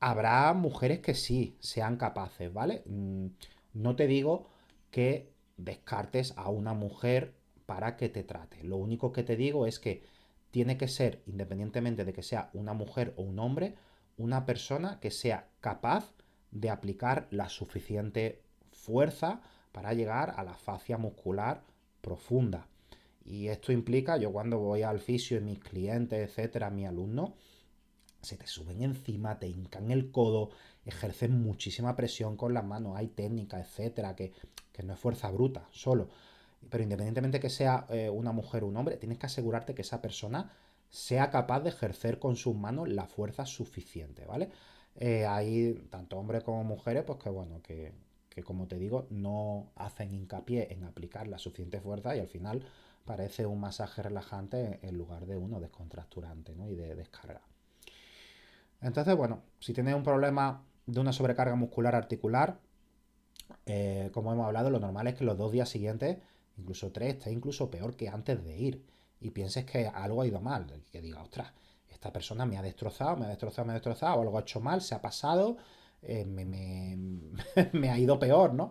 habrá 0.00 0.52
mujeres 0.54 1.00
que 1.00 1.14
sí 1.14 1.56
sean 1.60 1.96
capaces, 1.96 2.52
¿vale? 2.52 2.82
Mm, 2.86 3.26
no 3.74 3.96
te 3.96 4.06
digo 4.06 4.48
que 4.90 5.32
descartes 5.56 6.34
a 6.36 6.48
una 6.50 6.74
mujer 6.74 7.34
para 7.66 7.96
que 7.96 8.08
te 8.08 8.24
trate. 8.24 8.62
Lo 8.64 8.76
único 8.76 9.12
que 9.12 9.22
te 9.22 9.36
digo 9.36 9.66
es 9.66 9.78
que 9.78 10.02
tiene 10.50 10.78
que 10.78 10.88
ser, 10.88 11.22
independientemente 11.26 12.04
de 12.04 12.12
que 12.12 12.22
sea 12.22 12.50
una 12.54 12.72
mujer 12.72 13.14
o 13.16 13.22
un 13.22 13.38
hombre, 13.38 13.74
una 14.16 14.46
persona 14.46 14.98
que 15.00 15.10
sea 15.10 15.48
capaz 15.60 16.14
de 16.50 16.70
aplicar 16.70 17.28
la 17.30 17.48
suficiente 17.48 18.42
fuerza 18.72 19.42
para 19.72 19.92
llegar 19.92 20.34
a 20.36 20.44
la 20.44 20.54
fascia 20.54 20.96
muscular 20.96 21.62
profunda. 22.00 22.66
Y 23.24 23.48
esto 23.48 23.72
implica, 23.72 24.16
yo 24.16 24.32
cuando 24.32 24.58
voy 24.58 24.82
al 24.82 25.00
fisio 25.00 25.36
y 25.36 25.42
mis 25.42 25.58
clientes, 25.58 26.26
etcétera, 26.26 26.70
mis 26.70 26.88
alumnos, 26.88 27.32
se 28.22 28.36
te 28.36 28.46
suben 28.46 28.82
encima, 28.82 29.38
te 29.38 29.48
hincan 29.48 29.90
el 29.90 30.10
codo, 30.10 30.50
ejercen 30.84 31.40
muchísima 31.42 31.96
presión 31.96 32.36
con 32.36 32.54
las 32.54 32.64
manos, 32.64 32.96
hay 32.96 33.08
técnica, 33.08 33.60
etcétera, 33.60 34.16
que, 34.16 34.32
no 34.84 34.94
es 34.94 34.98
fuerza 34.98 35.30
bruta, 35.30 35.66
solo. 35.72 36.08
Pero 36.70 36.82
independientemente 36.84 37.40
que 37.40 37.50
sea 37.50 37.86
eh, 37.88 38.10
una 38.10 38.32
mujer 38.32 38.62
o 38.64 38.68
un 38.68 38.76
hombre, 38.76 38.96
tienes 38.96 39.18
que 39.18 39.26
asegurarte 39.26 39.74
que 39.74 39.82
esa 39.82 40.00
persona 40.00 40.52
sea 40.90 41.30
capaz 41.30 41.60
de 41.60 41.70
ejercer 41.70 42.18
con 42.18 42.36
sus 42.36 42.54
manos 42.54 42.88
la 42.88 43.06
fuerza 43.06 43.44
suficiente, 43.46 44.24
¿vale? 44.24 44.50
Eh, 44.96 45.26
hay 45.26 45.74
tanto 45.90 46.18
hombres 46.18 46.42
como 46.42 46.64
mujeres, 46.64 47.04
pues 47.04 47.18
que 47.18 47.30
bueno, 47.30 47.62
que, 47.62 47.92
como 48.44 48.68
te 48.68 48.78
digo, 48.78 49.06
no 49.10 49.72
hacen 49.76 50.14
hincapié 50.14 50.72
en 50.72 50.84
aplicar 50.84 51.26
la 51.26 51.38
suficiente 51.38 51.80
fuerza 51.80 52.16
y 52.16 52.20
al 52.20 52.28
final 52.28 52.64
parece 53.04 53.46
un 53.46 53.60
masaje 53.60 54.02
relajante 54.02 54.78
en 54.82 54.96
lugar 54.96 55.26
de 55.26 55.36
uno 55.36 55.60
descontracturante 55.60 56.54
¿no? 56.54 56.68
y 56.68 56.74
de 56.76 56.94
descarga. 56.94 57.42
Entonces, 58.80 59.16
bueno, 59.16 59.42
si 59.58 59.72
tienes 59.72 59.94
un 59.94 60.02
problema 60.02 60.64
de 60.86 61.00
una 61.00 61.12
sobrecarga 61.12 61.54
muscular 61.56 61.94
articular, 61.94 62.60
eh, 63.66 64.10
como 64.12 64.32
hemos 64.32 64.46
hablado, 64.46 64.70
lo 64.70 64.80
normal 64.80 65.08
es 65.08 65.14
que 65.14 65.24
los 65.24 65.36
dos 65.36 65.52
días 65.52 65.68
siguientes, 65.68 66.18
incluso 66.56 66.92
tres, 66.92 67.16
esté 67.16 67.32
incluso 67.32 67.70
peor 67.70 67.96
que 67.96 68.08
antes 68.08 68.42
de 68.44 68.56
ir. 68.56 68.84
Y 69.20 69.30
pienses 69.30 69.64
que 69.64 69.86
algo 69.86 70.22
ha 70.22 70.26
ido 70.26 70.40
mal. 70.40 70.66
Que 70.92 71.00
diga, 71.00 71.22
ostras, 71.22 71.52
esta 71.88 72.12
persona 72.12 72.46
me 72.46 72.56
ha 72.56 72.62
destrozado, 72.62 73.16
me 73.16 73.26
ha 73.26 73.28
destrozado, 73.28 73.66
me 73.66 73.72
ha 73.72 73.74
destrozado, 73.74 74.20
algo 74.20 74.38
ha 74.38 74.42
hecho 74.42 74.60
mal, 74.60 74.80
se 74.80 74.94
ha 74.94 75.02
pasado, 75.02 75.56
eh, 76.02 76.24
me, 76.24 77.90
ha 77.90 77.98
ido 77.98 78.18
peor, 78.18 78.54
¿no? 78.54 78.70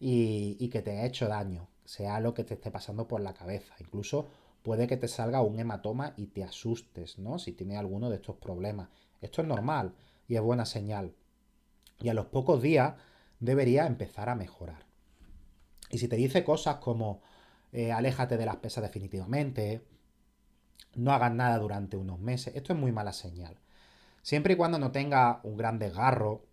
Y, 0.00 0.56
y 0.58 0.68
que 0.68 0.82
te 0.82 0.98
ha 0.98 1.06
hecho 1.06 1.28
daño, 1.28 1.68
sea 1.84 2.18
lo 2.20 2.34
que 2.34 2.44
te 2.44 2.54
esté 2.54 2.70
pasando 2.70 3.06
por 3.06 3.20
la 3.20 3.34
cabeza. 3.34 3.74
Incluso 3.78 4.26
puede 4.62 4.86
que 4.88 4.96
te 4.96 5.08
salga 5.08 5.42
un 5.42 5.58
hematoma 5.60 6.14
y 6.16 6.26
te 6.26 6.42
asustes, 6.42 7.18
¿no? 7.18 7.38
Si 7.38 7.52
tienes 7.52 7.78
alguno 7.78 8.10
de 8.10 8.16
estos 8.16 8.36
problemas. 8.36 8.88
Esto 9.24 9.42
es 9.42 9.48
normal 9.48 9.94
y 10.28 10.36
es 10.36 10.42
buena 10.42 10.66
señal. 10.66 11.14
Y 12.00 12.08
a 12.08 12.14
los 12.14 12.26
pocos 12.26 12.62
días 12.62 12.94
debería 13.40 13.86
empezar 13.86 14.28
a 14.28 14.34
mejorar. 14.34 14.86
Y 15.90 15.98
si 15.98 16.08
te 16.08 16.16
dice 16.16 16.44
cosas 16.44 16.76
como 16.76 17.22
eh, 17.72 17.90
aléjate 17.90 18.36
de 18.36 18.46
las 18.46 18.56
pesas 18.56 18.82
definitivamente, 18.82 19.86
no 20.94 21.12
hagas 21.12 21.32
nada 21.32 21.58
durante 21.58 21.96
unos 21.96 22.20
meses, 22.20 22.54
esto 22.54 22.72
es 22.72 22.78
muy 22.78 22.92
mala 22.92 23.12
señal. 23.12 23.58
Siempre 24.22 24.54
y 24.54 24.56
cuando 24.56 24.78
no 24.78 24.92
tenga 24.92 25.40
un 25.42 25.56
gran 25.56 25.78
desgarro, 25.78 26.46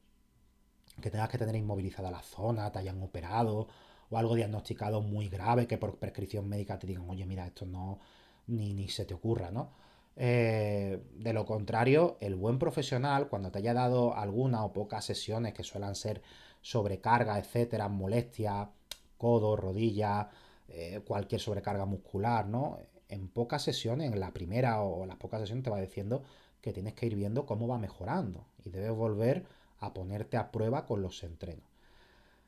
que 1.01 1.11
tengas 1.11 1.29
que 1.29 1.37
tener 1.37 1.55
inmovilizada 1.55 2.11
la 2.11 2.21
zona, 2.21 2.71
te 2.71 2.79
hayan 2.79 3.01
operado 3.01 3.67
o 4.09 4.17
algo 4.17 4.35
diagnosticado 4.35 5.01
muy 5.01 5.29
grave 5.29 5.67
que 5.67 5.77
por 5.77 5.97
prescripción 5.97 6.47
médica 6.47 6.79
te 6.79 6.87
digan, 6.87 7.09
oye, 7.09 7.25
mira, 7.25 7.45
esto 7.45 7.65
no, 7.65 7.99
ni, 8.47 8.73
ni 8.73 8.89
se 8.89 9.05
te 9.05 9.13
ocurra, 9.13 9.51
¿no? 9.51 9.71
Eh, 10.15 11.01
de 11.15 11.33
lo 11.33 11.45
contrario, 11.45 12.17
el 12.19 12.35
buen 12.35 12.59
profesional, 12.59 13.29
cuando 13.29 13.51
te 13.51 13.59
haya 13.59 13.73
dado 13.73 14.15
alguna 14.15 14.63
o 14.65 14.73
pocas 14.73 15.05
sesiones 15.05 15.53
que 15.53 15.63
suelen 15.63 15.95
ser 15.95 16.21
sobrecarga, 16.61 17.39
etcétera, 17.39 17.87
molestia, 17.87 18.69
codo, 19.17 19.55
rodilla, 19.55 20.29
eh, 20.67 21.01
cualquier 21.05 21.41
sobrecarga 21.41 21.85
muscular, 21.85 22.47
¿no? 22.47 22.79
En 23.09 23.27
pocas 23.29 23.63
sesiones, 23.63 24.11
en 24.11 24.19
la 24.19 24.31
primera 24.31 24.81
o 24.81 25.05
las 25.05 25.17
pocas 25.17 25.41
sesiones 25.41 25.63
te 25.63 25.69
va 25.69 25.81
diciendo 25.81 26.23
que 26.61 26.73
tienes 26.73 26.93
que 26.93 27.07
ir 27.07 27.15
viendo 27.15 27.45
cómo 27.45 27.67
va 27.67 27.77
mejorando 27.77 28.45
y 28.63 28.69
debes 28.69 28.91
volver 28.91 29.45
a 29.79 29.93
ponerte 29.93 30.37
a 30.37 30.51
prueba 30.51 30.85
con 30.85 31.01
los 31.01 31.23
entrenos. 31.23 31.65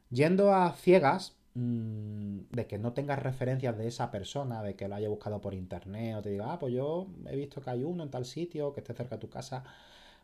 Yendo 0.09 0.53
a 0.53 0.71
ciegas, 0.73 1.35
de 1.55 2.67
que 2.67 2.79
no 2.79 2.93
tengas 2.93 3.19
referencias 3.21 3.77
de 3.77 3.87
esa 3.87 4.09
persona, 4.09 4.63
de 4.63 4.75
que 4.75 4.87
lo 4.87 4.95
haya 4.95 5.09
buscado 5.09 5.39
por 5.39 5.53
internet 5.53 6.17
o 6.17 6.21
te 6.21 6.29
diga, 6.31 6.51
ah, 6.53 6.59
pues 6.59 6.73
yo 6.73 7.07
he 7.27 7.35
visto 7.35 7.61
que 7.61 7.69
hay 7.69 7.83
uno 7.83 8.03
en 8.03 8.09
tal 8.09 8.25
sitio, 8.25 8.73
que 8.73 8.79
esté 8.81 8.93
cerca 8.93 9.17
de 9.17 9.21
tu 9.21 9.29
casa. 9.29 9.63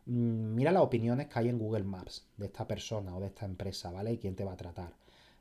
Mm, 0.06 0.56
mira 0.56 0.72
las 0.72 0.84
opiniones 0.84 1.28
que 1.28 1.40
hay 1.40 1.50
en 1.50 1.60
Google 1.60 1.84
Maps 1.84 2.28
de 2.38 2.48
esta 2.48 2.68
persona 2.68 3.16
o 3.16 3.20
de 3.20 3.28
esta 3.28 3.46
empresa, 3.46 3.92
¿vale? 3.92 4.14
Y 4.14 4.18
quién 4.18 4.36
te 4.36 4.44
va 4.46 4.54
a 4.54 4.58
tratar. 4.58 4.94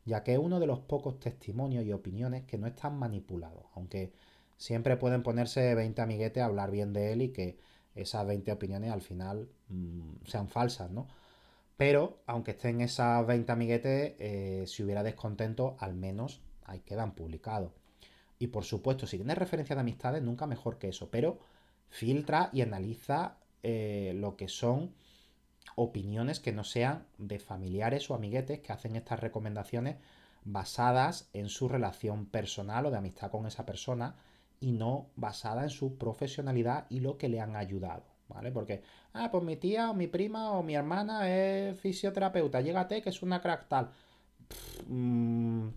Ya 0.05 0.23
que 0.25 0.35
es 0.35 0.39
uno 0.39 0.61
de 0.61 0.67
los 0.67 0.81
pocos 0.81 1.21
testimonios 1.21 1.85
y 1.85 1.93
opiniones 1.93 2.45
que 2.45 2.59
no 2.59 2.67
están 2.67 2.99
manipulados, 2.99 3.65
aunque 3.75 4.13
siempre 4.57 4.97
pueden 4.97 5.23
ponerse 5.23 5.75
20 5.75 6.03
amiguetes 6.03 6.43
a 6.43 6.47
hablar 6.47 6.71
bien 6.71 6.93
de 6.93 7.13
él 7.13 7.23
y 7.23 7.29
que 7.31 7.59
esas 7.95 8.27
20 8.27 8.53
opiniones 8.53 8.93
al 8.93 9.03
final 9.03 9.49
mm, 9.69 10.27
sean 10.27 10.49
falsas, 10.49 10.91
¿no? 10.91 11.09
Pero, 11.79 12.19
aunque 12.27 12.51
estén 12.51 12.81
esas 12.81 13.25
20 13.25 13.53
amiguetes, 13.53 14.15
eh, 14.19 14.65
si 14.67 14.83
hubiera 14.83 15.05
descontento, 15.05 15.77
al 15.79 15.95
menos 15.95 16.43
ahí 16.65 16.81
quedan 16.81 17.15
publicados. 17.15 17.71
Y 18.41 18.49
por 18.49 18.65
supuesto, 18.65 19.07
si 19.07 19.17
tienes 19.17 19.39
referencia 19.39 19.77
de 19.77 19.83
amistades, 19.83 20.23
nunca 20.23 20.49
mejor 20.49 20.79
que 20.79 20.89
eso. 20.89 21.09
Pero 21.09 21.39
filtra 21.89 22.51
y 22.53 22.63
analiza 22.63 23.39
eh, 23.63 24.13
lo 24.17 24.37
que 24.37 24.49
son 24.49 24.93
opiniones 25.77 26.41
que 26.41 26.53
no 26.53 26.65
sean 26.65 27.07
de 27.17 27.39
familiares 27.39 28.11
o 28.11 28.17
amiguetes 28.17 28.59
que 28.59 28.73
hacen 28.73 28.97
estas 28.97 29.21
recomendaciones 29.21 29.99
basadas 30.45 31.31
en 31.33 31.49
su 31.49 31.69
relación 31.69 32.27
personal 32.27 32.87
o 32.87 32.91
de 32.91 32.99
amistad 32.99 33.31
con 33.31 33.47
esa 33.47 33.65
persona 33.65 34.17
y 34.59 34.73
no 34.73 35.11
basada 35.15 35.63
en 35.63 35.71
su 35.71 35.97
profesionalidad 35.97 36.87
y 36.91 36.99
lo 36.99 37.19
que 37.19 37.29
le 37.29 37.41
han 37.41 37.55
ayudado. 37.55 38.18
¿Vale? 38.29 38.53
Porque, 38.53 38.83
ah, 39.15 39.31
pues 39.31 39.45
mi 39.45 39.57
tía 39.57 39.91
o 39.91 39.95
mi 39.95 40.07
prima 40.07 40.53
o 40.53 40.63
mi 40.63 40.75
hermana 40.75 41.29
es 41.31 41.79
fisioterapeuta, 41.81 42.61
llégate 42.61 43.03
que 43.03 43.11
es 43.11 43.23
una 43.23 43.41
crack 43.41 43.69
tal. 43.69 43.91
Mm, 44.87 45.69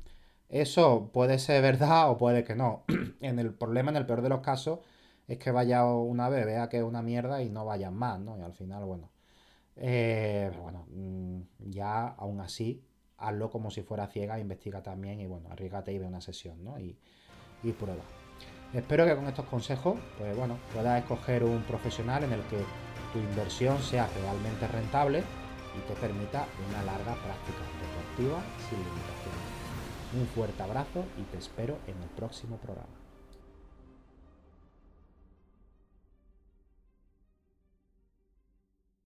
eso 0.50 1.10
puede 1.14 1.40
ser 1.40 1.62
verdad 1.62 2.10
o 2.12 2.18
puede 2.18 2.44
que 2.44 2.56
no. 2.56 2.84
en 3.22 3.40
el 3.40 3.54
problema, 3.54 3.92
en 3.92 3.98
el 3.98 4.06
peor 4.06 4.22
de 4.22 4.30
los 4.30 4.42
casos, 4.42 4.80
es 5.28 5.38
que 5.38 5.52
vaya 5.52 5.86
una 5.86 6.30
vez, 6.30 6.46
vea 6.46 6.70
que 6.70 6.78
es 6.78 6.84
una 6.84 7.02
mierda 7.02 7.42
y 7.42 7.50
no 7.50 7.66
vayan 7.66 7.96
más, 7.96 8.20
¿no? 8.20 8.38
Y 8.38 8.42
al 8.42 8.54
final, 8.54 8.86
bueno. 8.86 9.10
Eh, 9.78 10.52
bueno, 10.62 10.86
mm, 10.90 11.42
ya 11.70 12.08
aún 12.10 12.42
así, 12.42 12.84
hazlo 13.18 13.50
como 13.50 13.72
si 13.72 13.84
fuera 13.84 14.08
ciega, 14.08 14.40
investiga 14.40 14.84
también 14.84 15.20
y 15.22 15.28
bueno, 15.28 15.50
arriesgate 15.52 15.94
y 15.94 16.00
ve 16.00 16.06
una 16.06 16.22
sesión, 16.22 16.64
¿no? 16.64 16.80
Y, 16.80 16.98
y 17.64 17.72
prueba. 17.72 18.21
Espero 18.74 19.06
que 19.06 19.16
con 19.16 19.28
estos 19.28 19.46
consejos, 19.46 20.00
pues 20.18 20.36
bueno, 20.36 20.58
puedas 20.74 21.02
escoger 21.02 21.44
un 21.44 21.62
profesional 21.64 22.24
en 22.24 22.32
el 22.32 22.42
que 22.44 22.64
tu 23.12 23.20
inversión 23.20 23.78
sea 23.82 24.08
realmente 24.22 24.66
rentable 24.68 25.24
y 25.78 25.88
te 25.88 25.94
permita 26.00 26.46
una 26.70 26.84
larga 26.84 27.14
práctica 27.16 27.64
deportiva 27.82 28.42
sin 28.70 28.80
limitaciones. 28.80 29.52
Un 30.14 30.28
fuerte 30.28 30.64
abrazo 30.64 31.04
y 31.18 31.24
te 31.24 31.38
espero 31.38 31.80
en 31.86 32.02
el 32.02 32.10
próximo 32.10 32.58
programa. 32.58 33.01